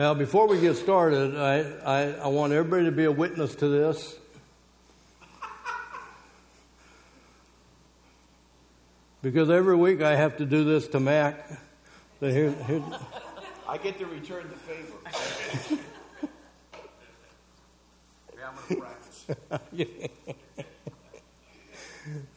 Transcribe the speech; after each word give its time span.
Now, 0.00 0.14
before 0.14 0.48
we 0.48 0.58
get 0.58 0.78
started, 0.78 1.36
I, 1.36 1.58
I, 1.84 2.12
I 2.12 2.28
want 2.28 2.54
everybody 2.54 2.86
to 2.86 2.90
be 2.90 3.04
a 3.04 3.12
witness 3.12 3.54
to 3.56 3.68
this. 3.68 4.16
Because 9.20 9.50
every 9.50 9.76
week 9.76 10.00
I 10.00 10.16
have 10.16 10.38
to 10.38 10.46
do 10.46 10.64
this 10.64 10.88
to 10.88 11.00
Mac. 11.00 11.46
So 12.18 12.30
here, 12.30 12.50
here, 12.66 12.82
I 13.68 13.76
get 13.76 13.98
to 13.98 14.06
return 14.06 14.48
the 14.48 14.56
favor. 14.56 15.76
yeah, 18.38 18.48
I'm 18.48 18.54
going 18.56 18.68
to 18.68 18.86
practice. 18.86 19.26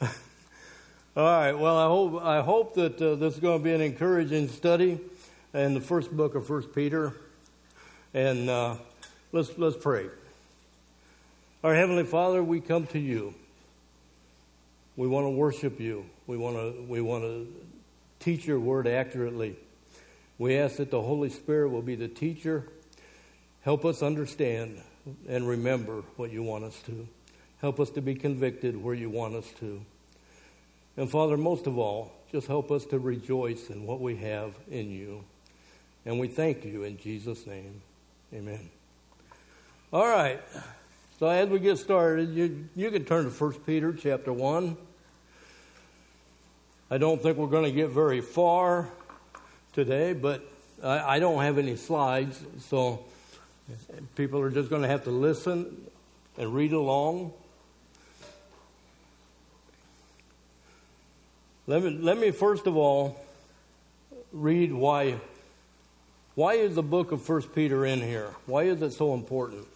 All 1.15 1.23
right. 1.23 1.53
Well, 1.53 1.77
I 1.77 1.87
hope 1.87 2.21
I 2.21 2.41
hope 2.41 2.73
that 2.73 3.01
uh, 3.01 3.15
this 3.15 3.35
is 3.35 3.39
going 3.39 3.59
to 3.59 3.63
be 3.63 3.71
an 3.71 3.79
encouraging 3.79 4.49
study 4.49 4.99
in 5.53 5.73
the 5.73 5.79
first 5.79 6.11
book 6.11 6.35
of 6.35 6.45
First 6.45 6.75
Peter, 6.75 7.13
and 8.13 8.49
uh, 8.49 8.75
let's 9.31 9.57
let's 9.57 9.77
pray. 9.77 10.07
Our 11.63 11.73
heavenly 11.73 12.03
Father, 12.03 12.43
we 12.43 12.61
come 12.61 12.85
to 12.87 12.99
you. 12.99 13.33
We 14.95 15.07
want 15.07 15.25
to 15.25 15.31
worship 15.31 15.79
you. 15.79 16.05
We 16.27 16.37
want 16.37 16.55
to 16.57 16.83
we 16.87 17.01
want 17.01 17.23
to 17.23 17.47
teach 18.19 18.45
your 18.45 18.59
word 18.59 18.87
accurately. 18.87 19.55
We 20.37 20.57
ask 20.57 20.77
that 20.77 20.91
the 20.91 21.01
Holy 21.01 21.29
Spirit 21.29 21.69
will 21.69 21.81
be 21.81 21.95
the 21.95 22.07
teacher. 22.07 22.67
Help 23.61 23.85
us 23.85 24.03
understand 24.03 24.81
and 25.27 25.47
remember 25.47 26.03
what 26.15 26.31
you 26.31 26.43
want 26.43 26.63
us 26.65 26.79
to. 26.85 27.07
Help 27.61 27.79
us 27.79 27.89
to 27.91 28.01
be 28.01 28.13
convicted 28.13 28.81
where 28.81 28.95
you 28.95 29.09
want 29.09 29.35
us 29.35 29.49
to. 29.59 29.81
And 30.97 31.09
Father, 31.09 31.37
most 31.37 31.65
of 31.65 31.77
all, 31.77 32.11
just 32.31 32.47
help 32.47 32.71
us 32.71 32.85
to 32.85 32.99
rejoice 32.99 33.69
in 33.69 33.85
what 33.85 34.01
we 34.01 34.17
have 34.17 34.53
in 34.69 34.91
you. 34.91 35.23
And 36.05 36.19
we 36.19 36.27
thank 36.27 36.65
you 36.65 36.83
in 36.83 36.97
Jesus' 36.97 37.47
name. 37.47 37.81
Amen. 38.33 38.67
All 39.91 40.07
right. 40.07 40.41
So 41.19 41.27
as 41.27 41.49
we 41.49 41.59
get 41.59 41.77
started, 41.77 42.29
you, 42.29 42.67
you 42.75 42.89
can 42.89 43.05
turn 43.05 43.25
to 43.25 43.29
1 43.29 43.53
Peter 43.59 43.93
chapter 43.93 44.33
1. 44.33 44.75
I 46.89 46.97
don't 46.97 47.21
think 47.21 47.37
we're 47.37 47.45
going 47.45 47.65
to 47.65 47.71
get 47.71 47.89
very 47.89 48.21
far 48.21 48.89
today, 49.73 50.13
but 50.13 50.43
I, 50.83 51.17
I 51.17 51.19
don't 51.19 51.43
have 51.43 51.59
any 51.59 51.75
slides, 51.75 52.41
so 52.59 53.05
people 54.15 54.41
are 54.41 54.49
just 54.49 54.67
going 54.67 54.81
to 54.81 54.87
have 54.87 55.03
to 55.03 55.11
listen 55.11 55.85
and 56.35 56.55
read 56.55 56.73
along. 56.73 57.33
Let 61.67 61.83
me, 61.83 61.91
let 61.91 62.17
me 62.17 62.31
first 62.31 62.65
of 62.65 62.75
all 62.77 63.23
read 64.31 64.73
why, 64.73 65.19
why 66.35 66.53
is 66.53 66.75
the 66.75 66.83
book 66.83 67.11
of 67.11 67.27
1 67.27 67.41
Peter 67.49 67.85
in 67.85 68.01
here? 68.01 68.33
Why 68.45 68.63
is 68.63 68.81
it 68.81 68.91
so 68.91 69.13
important? 69.13 69.67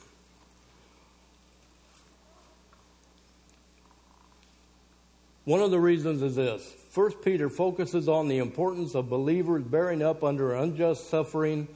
One 5.46 5.62
of 5.62 5.72
the 5.72 5.80
reasons 5.80 6.22
is 6.22 6.36
this 6.36 6.74
First 6.90 7.22
Peter 7.22 7.48
focuses 7.48 8.10
on 8.10 8.28
the 8.28 8.40
importance 8.40 8.96
of 8.96 9.08
believers 9.08 9.64
bearing 9.64 10.02
up 10.02 10.24
under 10.24 10.56
unjust 10.56 11.10
suffering, 11.10 11.68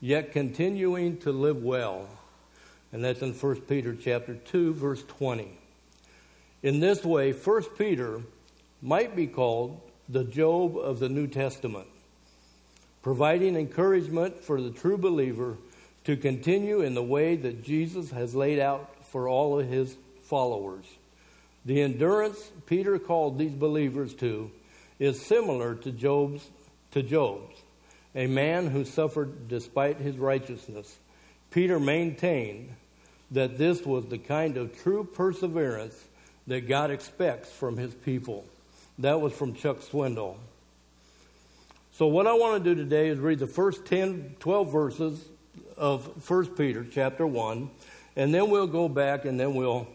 yet 0.00 0.32
continuing 0.32 1.18
to 1.18 1.32
live 1.32 1.62
well. 1.62 2.08
And 2.92 3.04
that's 3.04 3.20
in 3.20 3.32
1 3.32 3.60
Peter 3.62 3.94
chapter 3.94 4.36
2, 4.36 4.74
verse 4.74 5.02
20. 5.02 5.58
In 6.62 6.80
this 6.80 7.04
way, 7.04 7.32
1 7.32 7.62
Peter 7.76 8.22
might 8.80 9.14
be 9.14 9.26
called 9.26 9.80
the 10.08 10.24
Job 10.24 10.76
of 10.78 10.98
the 10.98 11.08
New 11.08 11.26
Testament, 11.26 11.88
providing 13.02 13.56
encouragement 13.56 14.42
for 14.44 14.60
the 14.60 14.70
true 14.70 14.98
believer 14.98 15.56
to 16.04 16.16
continue 16.16 16.80
in 16.80 16.94
the 16.94 17.02
way 17.02 17.36
that 17.36 17.62
Jesus 17.62 18.10
has 18.10 18.34
laid 18.34 18.58
out 18.58 19.04
for 19.06 19.28
all 19.28 19.58
of 19.58 19.68
his 19.68 19.94
followers. 20.22 20.84
The 21.64 21.82
endurance 21.82 22.50
Peter 22.66 22.98
called 22.98 23.38
these 23.38 23.52
believers 23.52 24.14
to 24.14 24.50
is 24.98 25.20
similar 25.20 25.74
to 25.76 25.90
Job's 25.90 26.48
to 26.92 27.02
Job's, 27.02 27.56
a 28.14 28.26
man 28.26 28.66
who 28.66 28.84
suffered 28.84 29.48
despite 29.48 29.98
his 29.98 30.16
righteousness. 30.16 30.96
Peter 31.50 31.78
maintained 31.78 32.74
that 33.30 33.58
this 33.58 33.84
was 33.84 34.06
the 34.06 34.18
kind 34.18 34.56
of 34.56 34.76
true 34.82 35.04
perseverance 35.04 35.96
that 36.46 36.68
God 36.68 36.90
expects 36.90 37.50
from 37.50 37.76
his 37.76 37.94
people. 37.94 38.44
That 38.98 39.20
was 39.20 39.32
from 39.32 39.54
Chuck 39.54 39.78
Swindoll. 39.80 40.36
So 42.00 42.06
what 42.06 42.26
I 42.26 42.32
want 42.32 42.64
to 42.64 42.74
do 42.74 42.82
today 42.82 43.08
is 43.08 43.18
read 43.18 43.40
the 43.40 43.46
first 43.46 43.84
10, 43.84 44.36
12 44.40 44.72
verses 44.72 45.22
of 45.76 46.30
1 46.30 46.46
Peter 46.56 46.86
chapter 46.90 47.26
1, 47.26 47.68
and 48.16 48.32
then 48.32 48.48
we'll 48.48 48.66
go 48.66 48.88
back 48.88 49.26
and 49.26 49.38
then 49.38 49.54
we'll, 49.54 49.86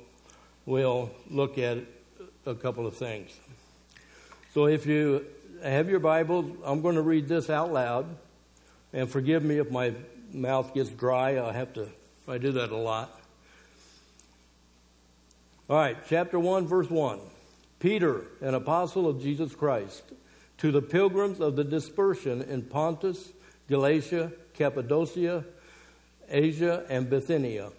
we'll 0.67 1.09
look 1.31 1.57
at 1.57 1.79
a 2.45 2.53
couple 2.53 2.85
of 2.85 2.95
things. 2.95 3.31
So 4.53 4.67
if 4.67 4.85
you 4.85 5.25
have 5.63 5.89
your 5.89 5.97
Bible, 5.97 6.55
I'm 6.63 6.83
going 6.83 6.93
to 6.93 7.01
read 7.01 7.27
this 7.27 7.49
out 7.49 7.73
loud. 7.73 8.05
And 8.93 9.09
forgive 9.09 9.43
me 9.43 9.57
if 9.57 9.71
my 9.71 9.95
mouth 10.31 10.75
gets 10.75 10.91
dry. 10.91 11.41
I 11.43 11.53
have 11.53 11.73
to, 11.73 11.89
I 12.27 12.37
do 12.37 12.51
that 12.51 12.69
a 12.69 12.77
lot. 12.77 13.19
All 15.67 15.77
right, 15.77 15.97
chapter 16.07 16.37
1, 16.37 16.67
verse 16.67 16.87
1. 16.87 17.19
Peter, 17.79 18.25
an 18.41 18.53
apostle 18.53 19.09
of 19.09 19.19
Jesus 19.23 19.55
Christ, 19.55 20.03
to 20.57 20.71
the 20.71 20.81
pilgrims 20.81 21.39
of 21.39 21.55
the 21.55 21.63
dispersion 21.63 22.41
in 22.41 22.63
Pontus, 22.63 23.31
Galatia, 23.67 24.31
Cappadocia, 24.53 25.43
Asia, 26.29 26.85
and 26.89 27.09
Bithynia, 27.09 27.71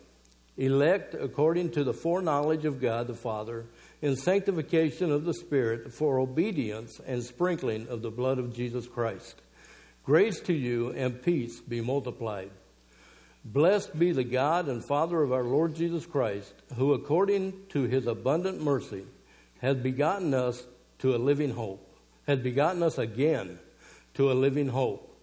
elect 0.57 1.15
according 1.15 1.71
to 1.71 1.85
the 1.85 1.95
foreknowledge 1.95 2.65
of 2.65 2.81
God 2.81 3.07
the 3.07 3.15
Father 3.15 3.67
in 4.03 4.17
sanctification 4.17 5.11
of 5.11 5.25
the 5.25 5.35
Spirit 5.35 5.93
for 5.93 6.19
obedience 6.19 7.01
and 7.07 7.23
sprinkling 7.23 7.89
of 7.89 8.03
the 8.03 8.11
blood 8.11 8.39
of 8.39 8.55
Jesus 8.55 8.87
Christ. 8.87 9.41
Grace 10.05 10.41
to 10.41 10.53
you 10.53 10.91
and 10.91 11.23
peace 11.23 11.61
be 11.61 11.81
multiplied. 11.81 12.51
Blessed 13.45 13.99
be 13.99 14.13
the 14.13 14.25
God 14.25 14.69
and 14.69 14.85
Father 14.85 15.23
of 15.23 15.33
our 15.33 15.45
Lord 15.45 15.75
Jesus 15.75 16.05
Christ, 16.05 16.53
who 16.77 16.95
according 16.95 17.67
to 17.71 17.83
his 17.83 18.07
abundant 18.07 18.61
mercy 18.61 19.05
has 19.61 19.77
begotten 19.77 20.35
us 20.35 20.65
to 20.99 21.15
a 21.15 21.19
living 21.19 21.51
hope, 21.51 21.86
has 22.27 22.39
begotten 22.39 22.83
us 22.83 22.99
again 22.99 23.59
to 24.15 24.31
a 24.31 24.35
living 24.35 24.69
hope 24.69 25.17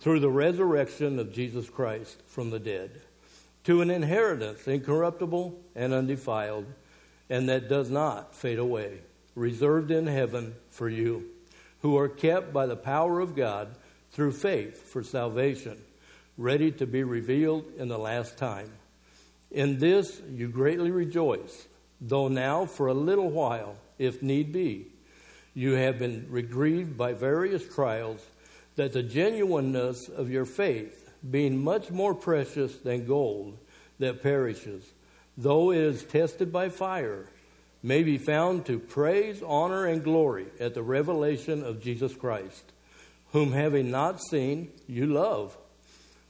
through 0.00 0.20
the 0.20 0.28
resurrection 0.28 1.18
of 1.18 1.32
Jesus 1.32 1.68
Christ 1.68 2.20
from 2.26 2.50
the 2.50 2.58
dead, 2.58 3.00
to 3.64 3.80
an 3.80 3.90
inheritance 3.90 4.66
incorruptible 4.66 5.58
and 5.74 5.92
undefiled 5.92 6.66
and 7.32 7.48
that 7.48 7.66
does 7.66 7.88
not 7.88 8.34
fade 8.34 8.58
away, 8.58 8.98
reserved 9.34 9.90
in 9.90 10.06
heaven 10.06 10.54
for 10.68 10.86
you, 10.86 11.24
who 11.80 11.96
are 11.96 12.08
kept 12.08 12.52
by 12.52 12.66
the 12.66 12.76
power 12.76 13.20
of 13.20 13.34
God 13.34 13.74
through 14.10 14.32
faith 14.32 14.90
for 14.92 15.02
salvation, 15.02 15.78
ready 16.36 16.70
to 16.72 16.86
be 16.86 17.02
revealed 17.02 17.64
in 17.78 17.88
the 17.88 17.98
last 17.98 18.36
time. 18.36 18.70
In 19.50 19.78
this 19.78 20.20
you 20.30 20.48
greatly 20.48 20.90
rejoice, 20.90 21.66
though 22.02 22.28
now 22.28 22.66
for 22.66 22.88
a 22.88 22.94
little 22.94 23.30
while, 23.30 23.76
if 23.98 24.22
need 24.22 24.52
be, 24.52 24.91
you 25.54 25.72
have 25.72 25.98
been 25.98 26.26
grieved 26.50 26.96
by 26.96 27.12
various 27.12 27.66
trials, 27.66 28.24
that 28.76 28.92
the 28.92 29.02
genuineness 29.02 30.08
of 30.08 30.30
your 30.30 30.46
faith, 30.46 31.10
being 31.30 31.62
much 31.62 31.90
more 31.90 32.14
precious 32.14 32.76
than 32.78 33.06
gold 33.06 33.56
that 33.98 34.22
perishes, 34.22 34.82
though 35.36 35.70
it 35.70 35.78
is 35.78 36.04
tested 36.04 36.52
by 36.52 36.68
fire, 36.68 37.26
may 37.82 38.02
be 38.02 38.18
found 38.18 38.66
to 38.66 38.78
praise, 38.78 39.42
honor, 39.42 39.86
and 39.86 40.04
glory 40.04 40.46
at 40.60 40.74
the 40.74 40.82
revelation 40.82 41.62
of 41.62 41.82
Jesus 41.82 42.14
Christ, 42.14 42.64
whom 43.32 43.52
having 43.52 43.90
not 43.90 44.20
seen, 44.20 44.70
you 44.86 45.06
love. 45.06 45.56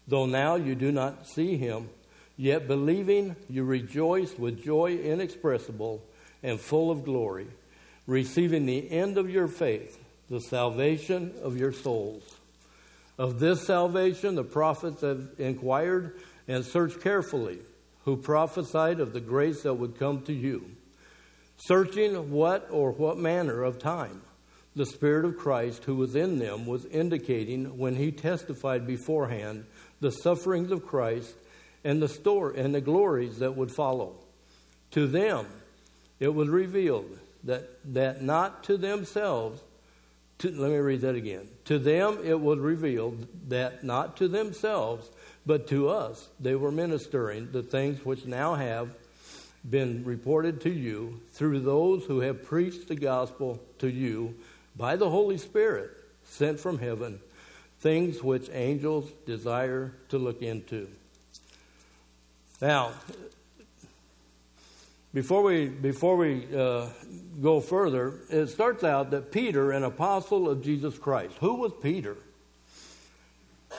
Though 0.09 0.27
now 0.27 0.57
you 0.57 0.75
do 0.75 0.91
not 0.91 1.29
see 1.29 1.57
him, 1.57 1.91
yet 2.37 2.67
believing, 2.67 3.37
you 3.49 3.65
rejoice 3.65 4.37
with 4.37 4.65
joy 4.65 4.97
inexpressible 4.97 6.03
and 6.43 6.59
full 6.59 6.91
of 6.91 7.05
glory, 7.05 7.47
receiving 8.07 8.67
the 8.67 8.91
end 8.91 9.19
of 9.19 9.31
your 9.31 9.49
faith, 9.49 9.99
the 10.29 10.41
salvation 10.41 11.35
of 11.43 11.57
your 11.57 11.73
souls. 11.73 12.23
Of 13.19 13.39
this 13.39 13.67
salvation, 13.67 14.35
the 14.35 14.45
prophets 14.45 15.03
have 15.03 15.29
inquired 15.39 16.21
and 16.49 16.65
searched 16.65 17.01
carefully 17.01 17.59
who 18.05 18.17
prophesied 18.17 19.01
of 19.01 19.13
the 19.13 19.21
grace 19.21 19.63
that 19.63 19.75
would 19.75 19.99
come 19.99 20.23
to 20.23 20.33
you, 20.33 20.65
searching 21.57 22.31
what 22.31 22.69
or 22.71 22.91
what 22.93 23.19
manner 23.19 23.63
of 23.63 23.79
time 23.79 24.23
the 24.75 24.87
Spirit 24.87 25.25
of 25.25 25.37
Christ 25.37 25.85
who 25.85 25.97
was 25.97 26.17
in 26.17 26.39
them 26.39 26.67
was 26.67 26.87
indicating 26.87 27.77
when 27.77 27.95
he 27.95 28.11
testified 28.11 28.87
beforehand 28.87 29.67
the 30.01 30.11
sufferings 30.11 30.71
of 30.71 30.87
Christ 30.87 31.35
and 31.85 32.01
the 32.01 32.09
store 32.09 32.53
and 32.53 32.75
the 32.75 32.81
glories 32.81 33.39
that 33.39 33.57
would 33.57 33.71
follow. 33.71 34.15
To 34.93 35.07
them 35.07 35.47
it 36.19 36.35
was 36.35 36.49
revealed 36.49 37.19
that, 37.45 37.69
that 37.93 38.23
not 38.23 38.65
to 38.65 38.77
themselves, 38.77 39.61
To, 40.39 40.51
let 40.51 40.71
me 40.71 40.79
read 40.79 41.03
that 41.03 41.15
again. 41.15 41.49
To 41.67 41.79
them 41.79 42.19
it 42.25 42.41
was 42.41 42.59
revealed 42.59 43.27
that 43.49 43.85
not 43.85 44.17
to 44.17 44.29
themselves, 44.29 45.09
but 45.47 45.69
to 45.69 45.89
us 45.89 46.29
they 46.41 46.57
were 46.57 46.73
ministering 46.73 47.53
the 47.53 47.63
things 47.63 48.05
which 48.05 48.27
now 48.27 48.55
have 48.55 48.89
been 49.69 50.03
reported 50.05 50.61
to 50.63 50.71
you 50.71 51.21
through 51.33 51.61
those 51.61 52.05
who 52.05 52.21
have 52.21 52.43
preached 52.43 52.89
the 52.89 52.97
gospel 52.97 53.61
to 53.79 53.89
you 53.89 54.35
by 54.77 54.97
the 54.97 55.09
Holy 55.09 55.39
Spirit 55.39 55.91
sent 56.25 56.59
from 56.59 56.79
heaven, 56.79 57.21
things 57.79 58.23
which 58.23 58.51
angels 58.53 59.13
desire 59.27 59.93
to 60.09 60.19
look 60.19 60.43
into. 60.43 60.89
Now, 62.61 62.93
before 65.15 65.43
we 65.43 65.67
before 65.67 66.17
we 66.17 66.47
uh, 66.57 66.89
go 67.41 67.61
further, 67.61 68.21
it 68.31 68.47
starts 68.49 68.83
out 68.83 69.11
that 69.11 69.31
Peter, 69.33 69.73
an 69.73 69.85
apostle 69.85 70.49
of 70.49 70.63
Jesus 70.63 70.99
Christ. 70.99 71.35
Who 71.41 71.55
was 71.55 71.73
Peter? 71.83 72.17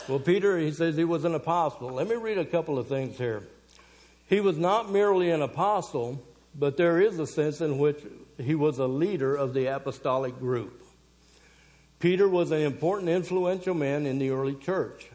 Well, 0.07 0.19
Peter, 0.19 0.57
he 0.57 0.71
says 0.71 0.95
he 0.95 1.03
was 1.03 1.23
an 1.23 1.35
apostle. 1.35 1.89
Let 1.89 2.07
me 2.07 2.15
read 2.15 2.37
a 2.37 2.45
couple 2.45 2.77
of 2.77 2.87
things 2.87 3.17
here. 3.17 3.47
He 4.27 4.39
was 4.41 4.57
not 4.57 4.91
merely 4.91 5.29
an 5.29 5.41
apostle, 5.41 6.23
but 6.55 6.77
there 6.77 6.99
is 6.99 7.19
a 7.19 7.27
sense 7.27 7.61
in 7.61 7.77
which 7.77 8.03
he 8.37 8.55
was 8.55 8.79
a 8.79 8.87
leader 8.87 9.35
of 9.35 9.53
the 9.53 9.67
apostolic 9.67 10.39
group. 10.39 10.83
Peter 11.99 12.27
was 12.27 12.51
an 12.51 12.61
important, 12.61 13.09
influential 13.09 13.73
man 13.73 14.05
in 14.05 14.19
the 14.19 14.31
early 14.31 14.55
church. 14.55 15.09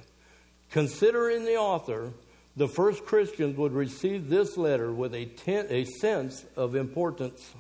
Considering 0.71 1.45
the 1.45 1.57
author, 1.57 2.13
the 2.59 2.69
first 2.69 3.07
Christians 3.07 3.57
would 3.57 3.73
receive 3.73 4.29
this 4.29 4.57
letter 4.57 4.93
with 4.93 5.15
a, 5.15 5.27
ten, 5.27 5.67
a 5.71 5.85
sense 5.85 6.45
of 6.57 6.75
importance. 6.75 7.55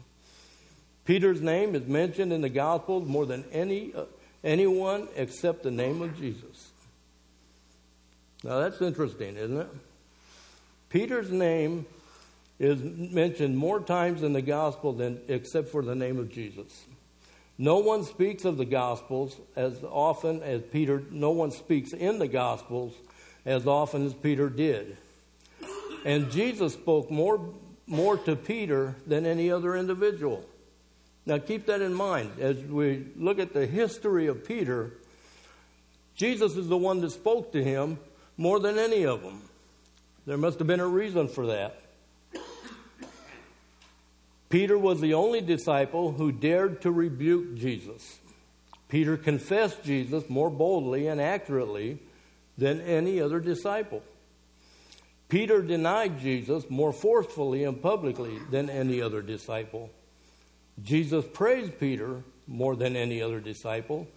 Peter's 1.04 1.40
name 1.40 1.74
is 1.74 1.86
mentioned 1.86 2.32
in 2.32 2.40
the 2.40 2.48
Gospels 2.48 3.08
more 3.08 3.24
than 3.24 3.44
any, 3.52 3.94
uh, 3.94 4.04
anyone 4.42 5.08
except 5.14 5.62
the 5.62 5.70
name 5.70 6.02
of 6.02 6.18
Jesus. 6.18 6.70
Now 8.42 8.58
that's 8.58 8.82
interesting, 8.82 9.36
isn't 9.36 9.56
it? 9.56 9.68
Peter's 10.90 11.30
name 11.30 11.86
is 12.58 12.82
mentioned 12.82 13.56
more 13.56 13.78
times 13.78 14.24
in 14.24 14.32
the 14.32 14.42
gospel 14.42 14.92
than 14.92 15.20
except 15.28 15.68
for 15.68 15.82
the 15.82 15.94
name 15.94 16.18
of 16.18 16.28
Jesus. 16.30 16.86
No 17.56 17.78
one 17.78 18.04
speaks 18.04 18.44
of 18.44 18.56
the 18.56 18.64
gospels 18.64 19.36
as 19.54 19.82
often 19.84 20.42
as 20.42 20.62
Peter, 20.62 21.02
no 21.10 21.30
one 21.30 21.50
speaks 21.52 21.92
in 21.92 22.18
the 22.18 22.28
gospels 22.28 22.94
as 23.44 23.66
often 23.66 24.06
as 24.06 24.14
Peter 24.14 24.48
did. 24.48 24.96
And 26.04 26.30
Jesus 26.30 26.74
spoke 26.74 27.10
more, 27.10 27.40
more 27.86 28.16
to 28.18 28.36
Peter 28.36 28.94
than 29.06 29.26
any 29.26 29.50
other 29.50 29.76
individual. 29.76 30.44
Now 31.26 31.38
keep 31.38 31.66
that 31.66 31.82
in 31.82 31.92
mind. 31.92 32.32
As 32.40 32.56
we 32.56 33.04
look 33.16 33.38
at 33.38 33.52
the 33.52 33.66
history 33.66 34.26
of 34.28 34.46
Peter, 34.46 34.92
Jesus 36.14 36.56
is 36.56 36.68
the 36.68 36.76
one 36.76 37.00
that 37.02 37.10
spoke 37.10 37.52
to 37.52 37.62
him 37.62 37.98
more 38.36 38.58
than 38.60 38.78
any 38.78 39.04
of 39.04 39.22
them. 39.22 39.42
There 40.26 40.38
must 40.38 40.58
have 40.58 40.66
been 40.66 40.80
a 40.80 40.86
reason 40.86 41.28
for 41.28 41.46
that. 41.46 41.80
Peter 44.48 44.78
was 44.78 45.00
the 45.00 45.14
only 45.14 45.40
disciple 45.40 46.12
who 46.12 46.32
dared 46.32 46.80
to 46.82 46.90
rebuke 46.90 47.56
Jesus. 47.56 48.18
Peter 48.88 49.18
confessed 49.18 49.84
Jesus 49.84 50.30
more 50.30 50.48
boldly 50.48 51.06
and 51.06 51.20
accurately 51.20 51.98
than 52.58 52.80
any 52.80 53.20
other 53.20 53.40
disciple. 53.40 54.02
Peter 55.28 55.62
denied 55.62 56.18
Jesus 56.18 56.68
more 56.68 56.92
forcefully 56.92 57.64
and 57.64 57.80
publicly 57.80 58.38
than 58.50 58.68
any 58.68 59.00
other 59.00 59.22
disciple. 59.22 59.90
Jesus 60.82 61.24
praised 61.32 61.78
Peter 61.78 62.22
more 62.46 62.76
than 62.76 62.96
any 62.96 63.22
other 63.22 63.40
disciple, 63.40 64.08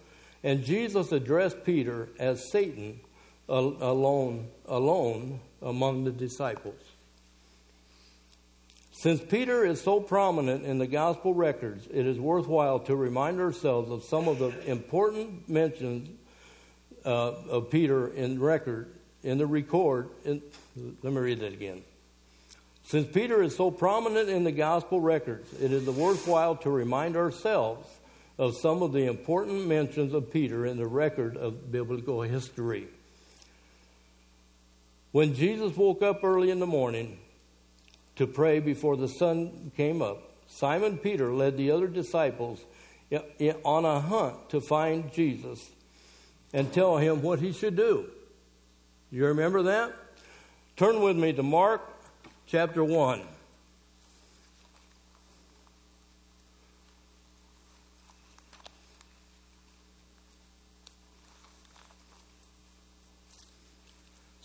and 0.42 0.64
Jesus 0.64 1.12
addressed 1.12 1.64
Peter 1.64 2.08
as 2.18 2.50
Satan 2.50 3.00
alone, 3.48 4.48
alone 4.66 5.40
among 5.60 6.04
the 6.04 6.10
disciples. 6.10 6.80
Since 8.92 9.20
Peter 9.20 9.66
is 9.66 9.80
so 9.80 10.00
prominent 10.00 10.64
in 10.64 10.78
the 10.78 10.86
gospel 10.86 11.34
records, 11.34 11.86
it 11.92 12.06
is 12.06 12.18
worthwhile 12.18 12.78
to 12.80 12.94
remind 12.96 13.40
ourselves 13.40 13.90
of 13.90 14.04
some 14.04 14.28
of 14.28 14.38
the 14.38 14.70
important 14.70 15.48
mentions 15.48 16.08
uh, 17.04 17.32
of 17.48 17.70
Peter 17.70 18.08
in 18.08 18.40
record 18.40 18.88
in 19.22 19.38
the 19.38 19.46
record. 19.46 20.08
In, 20.24 20.42
let 21.02 21.12
me 21.12 21.20
read 21.20 21.40
that 21.40 21.52
again. 21.52 21.82
Since 22.84 23.08
Peter 23.12 23.42
is 23.42 23.56
so 23.56 23.70
prominent 23.70 24.28
in 24.28 24.44
the 24.44 24.52
gospel 24.52 25.00
records, 25.00 25.52
it 25.60 25.72
is 25.72 25.86
worthwhile 25.86 26.56
to 26.56 26.70
remind 26.70 27.16
ourselves 27.16 27.88
of 28.38 28.56
some 28.56 28.82
of 28.82 28.92
the 28.92 29.06
important 29.06 29.66
mentions 29.66 30.12
of 30.12 30.32
Peter 30.32 30.66
in 30.66 30.76
the 30.76 30.86
record 30.86 31.36
of 31.36 31.70
biblical 31.70 32.22
history. 32.22 32.88
When 35.12 35.34
Jesus 35.34 35.76
woke 35.76 36.02
up 36.02 36.24
early 36.24 36.50
in 36.50 36.58
the 36.58 36.66
morning 36.66 37.18
to 38.16 38.26
pray 38.26 38.58
before 38.58 38.96
the 38.96 39.08
sun 39.08 39.70
came 39.76 40.02
up, 40.02 40.32
Simon 40.48 40.98
Peter 40.98 41.32
led 41.32 41.56
the 41.56 41.70
other 41.70 41.86
disciples 41.86 42.60
on 43.64 43.84
a 43.84 44.00
hunt 44.00 44.50
to 44.50 44.60
find 44.60 45.12
Jesus 45.12 45.70
and 46.52 46.72
tell 46.72 46.96
him 46.96 47.22
what 47.22 47.40
he 47.40 47.52
should 47.52 47.76
do. 47.76 48.06
You 49.10 49.26
remember 49.26 49.62
that? 49.62 49.92
Turn 50.76 51.00
with 51.00 51.16
me 51.16 51.32
to 51.32 51.42
Mark 51.42 51.82
chapter 52.46 52.82
1. 52.82 53.22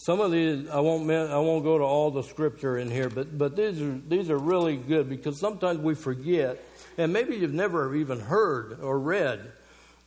Some 0.07 0.21
of 0.21 0.31
these 0.31 0.69
I 0.69 0.79
won't 0.79 1.11
I 1.11 1.37
won't 1.39 1.65
go 1.65 1.77
to 1.77 1.83
all 1.83 2.11
the 2.11 2.23
scripture 2.23 2.77
in 2.77 2.89
here, 2.89 3.09
but 3.09 3.37
but 3.37 3.57
these 3.57 3.81
are 3.81 3.99
these 4.07 4.29
are 4.29 4.37
really 4.37 4.77
good 4.77 5.09
because 5.09 5.37
sometimes 5.37 5.79
we 5.79 5.95
forget, 5.95 6.63
and 6.97 7.11
maybe 7.11 7.35
you've 7.35 7.53
never 7.53 7.93
even 7.93 8.21
heard 8.21 8.79
or 8.81 8.97
read 8.97 9.51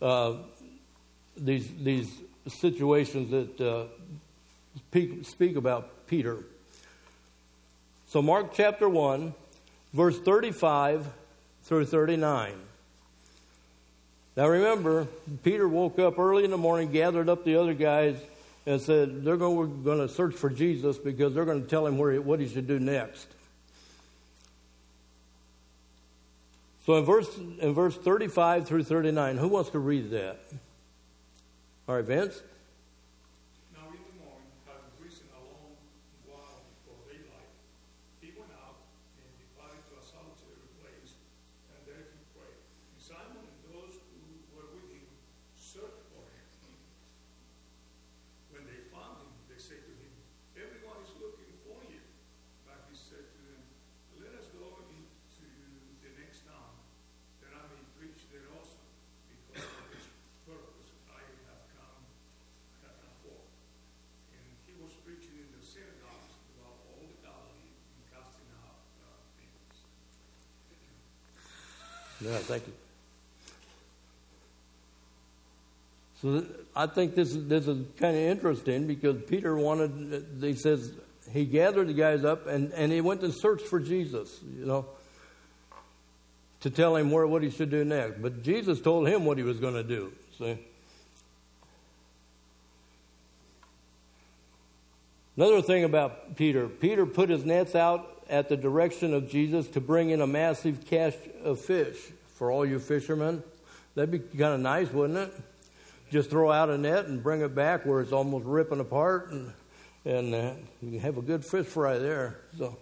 uh, 0.00 0.36
these 1.40 1.68
these 1.82 2.20
situations 2.46 3.30
that 3.30 3.60
uh, 3.60 3.84
speak, 5.22 5.56
about 5.56 6.06
Peter. 6.06 6.38
So 8.08 8.22
Mark 8.22 8.52
chapter 8.54 8.88
one, 8.88 9.34
verse 9.92 10.18
thirty-five 10.18 11.06
through 11.64 11.86
thirty-nine. 11.86 12.54
Now 14.36 14.48
remember, 14.48 15.06
Peter 15.42 15.68
woke 15.68 15.98
up 15.98 16.18
early 16.18 16.44
in 16.44 16.50
the 16.50 16.58
morning, 16.58 16.92
gathered 16.92 17.28
up 17.28 17.44
the 17.44 17.56
other 17.56 17.74
guys 17.74 18.16
and 18.66 18.80
said 18.80 19.24
they're 19.24 19.36
going, 19.36 19.82
going 19.82 19.98
to 19.98 20.08
search 20.08 20.34
for 20.34 20.50
Jesus 20.50 20.98
because 20.98 21.34
they're 21.34 21.44
going 21.44 21.62
to 21.62 21.68
tell 21.68 21.86
him 21.86 21.98
where 21.98 22.12
he, 22.12 22.18
what 22.18 22.40
he 22.40 22.48
should 22.48 22.66
do 22.68 22.78
next. 22.78 23.26
So 26.86 26.96
in 26.96 27.04
verse 27.04 27.28
in 27.36 27.74
verse 27.74 27.96
35 27.96 28.66
through 28.66 28.84
39, 28.84 29.36
who 29.36 29.48
wants 29.48 29.70
to 29.70 29.78
read 29.78 30.10
that? 30.10 30.40
All 31.90 31.96
right, 31.96 32.40
Yeah, 72.20 72.36
thank 72.38 72.66
you. 72.66 72.72
So 76.20 76.44
I 76.76 76.86
think 76.86 77.14
this 77.14 77.34
is, 77.34 77.48
this 77.48 77.66
is 77.66 77.86
kind 77.98 78.14
of 78.14 78.22
interesting 78.22 78.86
because 78.86 79.22
Peter 79.26 79.56
wanted, 79.56 80.26
he 80.40 80.54
says, 80.54 80.92
he 81.30 81.46
gathered 81.46 81.88
the 81.88 81.94
guys 81.94 82.24
up 82.24 82.46
and, 82.46 82.72
and 82.72 82.92
he 82.92 83.00
went 83.00 83.22
and 83.22 83.32
searched 83.32 83.66
for 83.66 83.80
Jesus, 83.80 84.38
you 84.58 84.66
know, 84.66 84.86
to 86.60 86.68
tell 86.68 86.94
him 86.96 87.10
where, 87.10 87.26
what 87.26 87.42
he 87.42 87.50
should 87.50 87.70
do 87.70 87.84
next. 87.84 88.20
But 88.20 88.42
Jesus 88.42 88.80
told 88.80 89.08
him 89.08 89.24
what 89.24 89.38
he 89.38 89.44
was 89.44 89.58
going 89.58 89.74
to 89.74 89.82
do. 89.82 90.12
See? 90.38 90.58
Another 95.36 95.62
thing 95.62 95.84
about 95.84 96.36
Peter 96.36 96.68
Peter 96.68 97.06
put 97.06 97.30
his 97.30 97.46
nets 97.46 97.74
out 97.74 98.09
at 98.30 98.48
the 98.48 98.56
direction 98.56 99.12
of 99.12 99.28
Jesus 99.28 99.68
to 99.68 99.80
bring 99.80 100.10
in 100.10 100.20
a 100.20 100.26
massive 100.26 100.86
catch 100.86 101.16
of 101.44 101.60
fish. 101.60 101.98
For 102.36 102.50
all 102.50 102.64
you 102.64 102.78
fishermen, 102.78 103.42
That'd 103.94 104.10
be 104.10 104.20
kind 104.20 104.54
of 104.54 104.60
nice, 104.60 104.90
wouldn't 104.92 105.18
it? 105.18 105.34
Just 106.10 106.30
throw 106.30 106.50
out 106.50 106.70
a 106.70 106.78
net 106.78 107.06
and 107.06 107.22
bring 107.22 107.40
it 107.40 107.54
back 107.54 107.84
where 107.84 108.00
it's 108.00 108.12
almost 108.12 108.44
ripping 108.46 108.80
apart, 108.80 109.30
and 109.30 109.52
and 110.04 110.34
uh, 110.34 110.52
you 110.80 110.98
have 111.00 111.18
a 111.18 111.22
good 111.22 111.44
fish 111.44 111.66
fry 111.66 111.98
there. 111.98 112.38
So. 112.56 112.76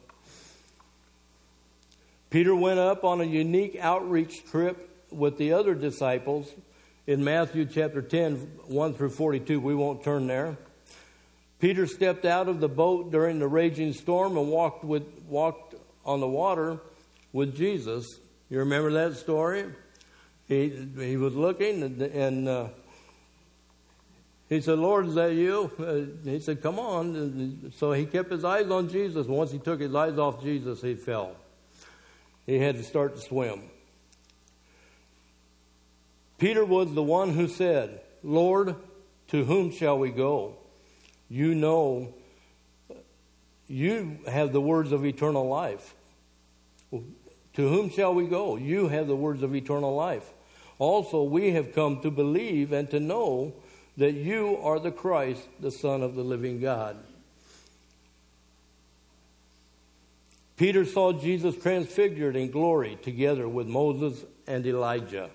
Peter 2.31 2.55
went 2.55 2.79
up 2.79 3.05
on 3.05 3.23
a 3.23 3.25
unique 3.25 3.77
outreach 3.81 4.45
trip 4.51 4.89
with 5.11 5.39
the 5.39 5.55
other 5.55 5.75
disciples 5.75 6.49
in 7.07 7.25
Matthew 7.25 7.65
chapter 7.65 8.03
10, 8.03 8.37
1 8.67 8.95
through 8.95 9.11
42. 9.11 9.59
We 9.59 9.75
won't 9.75 10.05
turn 10.05 10.27
there. 10.27 10.59
Peter 11.61 11.87
stepped 11.87 12.25
out 12.25 12.49
of 12.49 12.61
the 12.61 12.69
boat 12.69 13.11
during 13.11 13.39
the 13.39 13.49
raging 13.49 13.93
storm 13.93 14.37
and 14.37 14.49
walked, 14.49 14.85
with, 14.85 15.05
walked 15.29 15.75
on 16.05 16.21
the 16.21 16.29
water 16.29 16.79
with 17.33 17.57
Jesus. 17.57 18.19
You 18.49 18.61
remember 18.61 18.93
that 18.93 19.17
story? 19.17 19.67
He, 20.47 20.89
he 20.97 21.17
was 21.17 21.35
looking 21.35 21.83
and, 21.83 22.01
and 22.01 22.49
uh, 22.49 22.69
he 24.49 24.63
said, 24.63 24.79
Lord, 24.79 25.07
is 25.07 25.15
that 25.17 25.35
you? 25.35 25.71
Uh, 25.79 26.29
he 26.29 26.41
said, 26.41 26.63
Come 26.63 26.79
on. 26.79 27.15
And 27.17 27.73
so 27.77 27.93
he 27.93 28.07
kept 28.07 28.31
his 28.31 28.45
eyes 28.45 28.71
on 28.71 28.89
Jesus. 28.89 29.27
Once 29.27 29.53
he 29.53 29.59
took 29.59 29.81
his 29.81 29.95
eyes 29.95 30.19
off 30.19 30.43
Jesus, 30.43 30.81
he 30.81 30.95
fell. 30.95 31.37
He 32.47 32.59
had 32.59 32.77
to 32.77 32.83
start 32.83 33.15
to 33.15 33.21
swim. 33.21 33.65
Peter 36.39 36.65
was 36.65 36.95
the 36.95 37.03
one 37.03 37.31
who 37.31 37.47
said, 37.47 38.01
Lord, 38.23 38.75
to 39.29 39.45
whom 39.45 39.71
shall 39.71 39.99
we 39.99 40.11
go? 40.11 40.57
You 41.29 41.55
know, 41.55 42.15
you 43.69 44.19
have 44.27 44.53
the 44.53 44.61
words 44.61 44.93
of 44.93 45.05
eternal 45.05 45.47
life. 45.47 45.95
To 46.91 47.69
whom 47.69 47.91
shall 47.91 48.15
we 48.15 48.27
go? 48.27 48.57
You 48.57 48.89
have 48.89 49.07
the 49.09 49.17
words 49.17 49.43
of 49.43 49.55
eternal 49.55 49.95
life. 49.95 50.33
Also, 50.79 51.23
we 51.23 51.51
have 51.53 51.75
come 51.75 52.01
to 52.01 52.11
believe 52.11 52.73
and 52.73 52.89
to 52.91 53.01
know 53.01 53.53
that 53.97 54.13
you 54.13 54.59
are 54.63 54.79
the 54.79 54.93
Christ, 54.93 55.43
the 55.61 55.73
Son 55.73 56.03
of 56.03 56.15
the 56.15 56.23
living 56.23 56.61
God. 56.61 56.97
Peter 60.57 60.85
saw 60.85 61.13
Jesus 61.13 61.57
transfigured 61.57 62.37
in 62.37 62.51
glory 62.51 62.99
together 63.03 63.49
with 63.49 63.67
Moses 63.67 64.25
and 64.47 64.67
Elijah. 64.67 65.31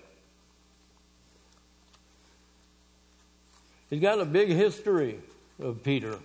He's 3.90 4.00
got 4.00 4.18
a 4.18 4.24
big 4.24 4.48
history 4.48 5.20
of 5.64 5.82
Peter. 5.82 6.18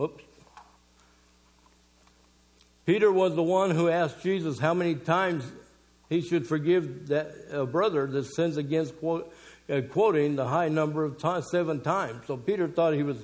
Oops. 0.00 0.22
Peter 2.86 3.10
was 3.10 3.34
the 3.34 3.42
one 3.42 3.70
who 3.70 3.88
asked 3.88 4.22
Jesus 4.22 4.58
how 4.58 4.74
many 4.74 4.94
times 4.94 5.44
he 6.08 6.20
should 6.20 6.46
forgive 6.46 7.08
that 7.08 7.32
uh, 7.52 7.64
brother 7.64 8.06
that 8.06 8.24
sins 8.24 8.56
against, 8.56 8.96
quote, 8.98 9.34
uh, 9.68 9.80
quoting 9.90 10.36
the 10.36 10.46
high 10.46 10.68
number 10.68 11.04
of 11.04 11.18
times, 11.18 11.50
seven 11.50 11.80
times. 11.80 12.26
So 12.26 12.36
Peter 12.36 12.68
thought 12.68 12.94
he 12.94 13.02
was 13.02 13.16